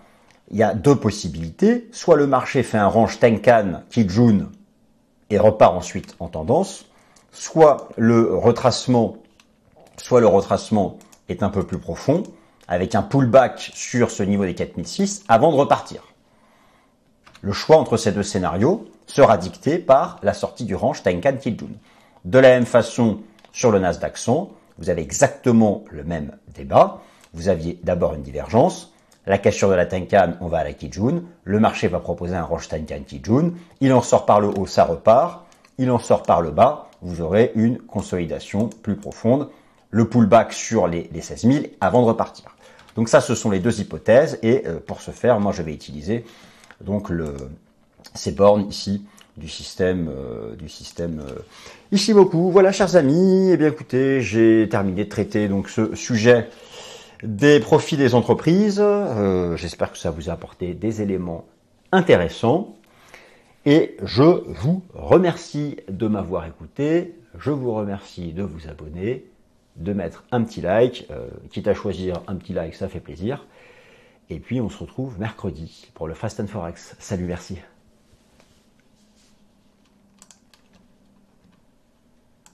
Il 0.50 0.56
y 0.56 0.62
a 0.62 0.74
deux 0.74 0.96
possibilités. 0.96 1.88
Soit 1.92 2.16
le 2.16 2.26
marché 2.26 2.62
fait 2.62 2.78
un 2.78 2.88
range 2.88 3.18
Tenkan 3.18 3.82
Kijun 3.90 4.50
et 5.30 5.38
repart 5.38 5.74
ensuite 5.74 6.14
en 6.20 6.28
tendance, 6.28 6.86
soit 7.32 7.88
le 7.96 8.34
retracement, 8.34 9.16
soit 9.96 10.20
le 10.20 10.28
retracement 10.28 10.98
est 11.28 11.42
un 11.42 11.48
peu 11.48 11.64
plus 11.64 11.78
profond, 11.78 12.22
avec 12.68 12.94
un 12.94 13.02
pullback 13.02 13.70
sur 13.74 14.10
ce 14.10 14.22
niveau 14.22 14.44
des 14.44 14.54
4006 14.54 15.24
avant 15.28 15.50
de 15.50 15.56
repartir. 15.56 16.02
Le 17.42 17.52
choix 17.52 17.76
entre 17.76 17.96
ces 17.96 18.12
deux 18.12 18.22
scénarios 18.22 18.86
sera 19.06 19.36
dicté 19.38 19.78
par 19.78 20.18
la 20.22 20.34
sortie 20.34 20.64
du 20.64 20.74
range 20.74 21.02
Tenkan 21.02 21.36
Kijun. 21.36 21.74
De 22.24 22.38
la 22.38 22.48
même 22.50 22.66
façon, 22.66 23.20
sur 23.52 23.70
le 23.70 23.78
Nasdaq 23.78 24.16
100, 24.16 24.50
vous 24.78 24.90
avez 24.90 25.02
exactement 25.02 25.84
le 25.90 26.04
même 26.04 26.36
débat. 26.54 27.00
Vous 27.32 27.48
aviez 27.48 27.78
d'abord 27.82 28.14
une 28.14 28.22
divergence. 28.22 28.92
La 29.26 29.38
cassure 29.38 29.68
de 29.68 29.74
la 29.74 29.86
Tenkan, 29.86 30.34
on 30.40 30.46
va 30.46 30.58
à 30.58 30.64
la 30.64 30.72
Kijun. 30.72 31.24
Le 31.42 31.58
marché 31.58 31.88
va 31.88 31.98
proposer 31.98 32.36
un 32.36 32.44
range 32.44 32.68
Tenkan 32.68 33.00
Kijun. 33.04 33.54
Il 33.80 33.92
en 33.92 34.00
sort 34.00 34.24
par 34.24 34.40
le 34.40 34.48
haut, 34.48 34.66
ça 34.66 34.84
repart. 34.84 35.44
Il 35.78 35.90
en 35.90 35.98
sort 35.98 36.22
par 36.22 36.40
le 36.40 36.52
bas. 36.52 36.88
Vous 37.02 37.20
aurez 37.20 37.50
une 37.56 37.78
consolidation 37.78 38.68
plus 38.82 38.94
profonde 38.96 39.48
le 39.90 40.08
pullback 40.08 40.52
sur 40.52 40.86
les, 40.86 41.08
16 41.20 41.40
000 41.40 41.64
avant 41.80 42.02
de 42.02 42.06
repartir. 42.06 42.44
Donc 42.94 43.08
ça, 43.08 43.20
ce 43.20 43.34
sont 43.34 43.50
les 43.50 43.58
deux 43.58 43.80
hypothèses. 43.80 44.38
Et 44.42 44.62
euh, 44.66 44.78
pour 44.78 45.00
ce 45.00 45.10
faire, 45.10 45.40
moi, 45.40 45.52
je 45.52 45.62
vais 45.62 45.74
utiliser 45.74 46.24
donc 46.80 47.10
ces 48.14 48.30
bornes 48.30 48.68
ici 48.68 49.04
du 49.36 49.48
système, 49.48 50.10
du 50.58 50.68
système 50.68 51.22
Ishimoku. 51.90 52.50
Voilà, 52.50 52.70
chers 52.72 52.96
amis, 52.96 53.50
eh 53.50 53.56
bien 53.56 53.68
écoutez, 53.68 54.20
j'ai 54.22 54.68
terminé 54.68 55.04
de 55.04 55.08
traiter 55.08 55.48
donc 55.48 55.68
ce 55.68 55.94
sujet 55.94 56.48
des 57.22 57.60
profits 57.60 57.96
des 57.96 58.14
entreprises. 58.14 58.82
J'espère 59.56 59.92
que 59.92 59.98
ça 59.98 60.10
vous 60.10 60.30
a 60.30 60.32
apporté 60.32 60.74
des 60.74 61.02
éléments 61.02 61.44
intéressants. 61.92 62.76
Et 63.64 63.96
je 64.02 64.22
vous 64.22 64.82
remercie 64.94 65.78
de 65.88 66.06
m'avoir 66.06 66.46
écouté. 66.46 67.14
Je 67.38 67.50
vous 67.50 67.74
remercie 67.74 68.32
de 68.32 68.42
vous 68.42 68.68
abonner, 68.68 69.26
de 69.76 69.92
mettre 69.92 70.24
un 70.30 70.42
petit 70.44 70.60
like. 70.60 71.08
quitte 71.50 71.68
à 71.68 71.74
choisir 71.74 72.22
un 72.28 72.36
petit 72.36 72.52
like, 72.52 72.74
ça 72.74 72.88
fait 72.88 73.00
plaisir. 73.00 73.46
Et 74.30 74.38
puis 74.38 74.60
on 74.60 74.68
se 74.68 74.78
retrouve 74.78 75.18
mercredi 75.18 75.88
pour 75.94 76.08
le 76.08 76.14
Fast 76.14 76.40
and 76.40 76.46
Forex. 76.46 76.96
Salut, 76.98 77.24
merci. 77.24 77.58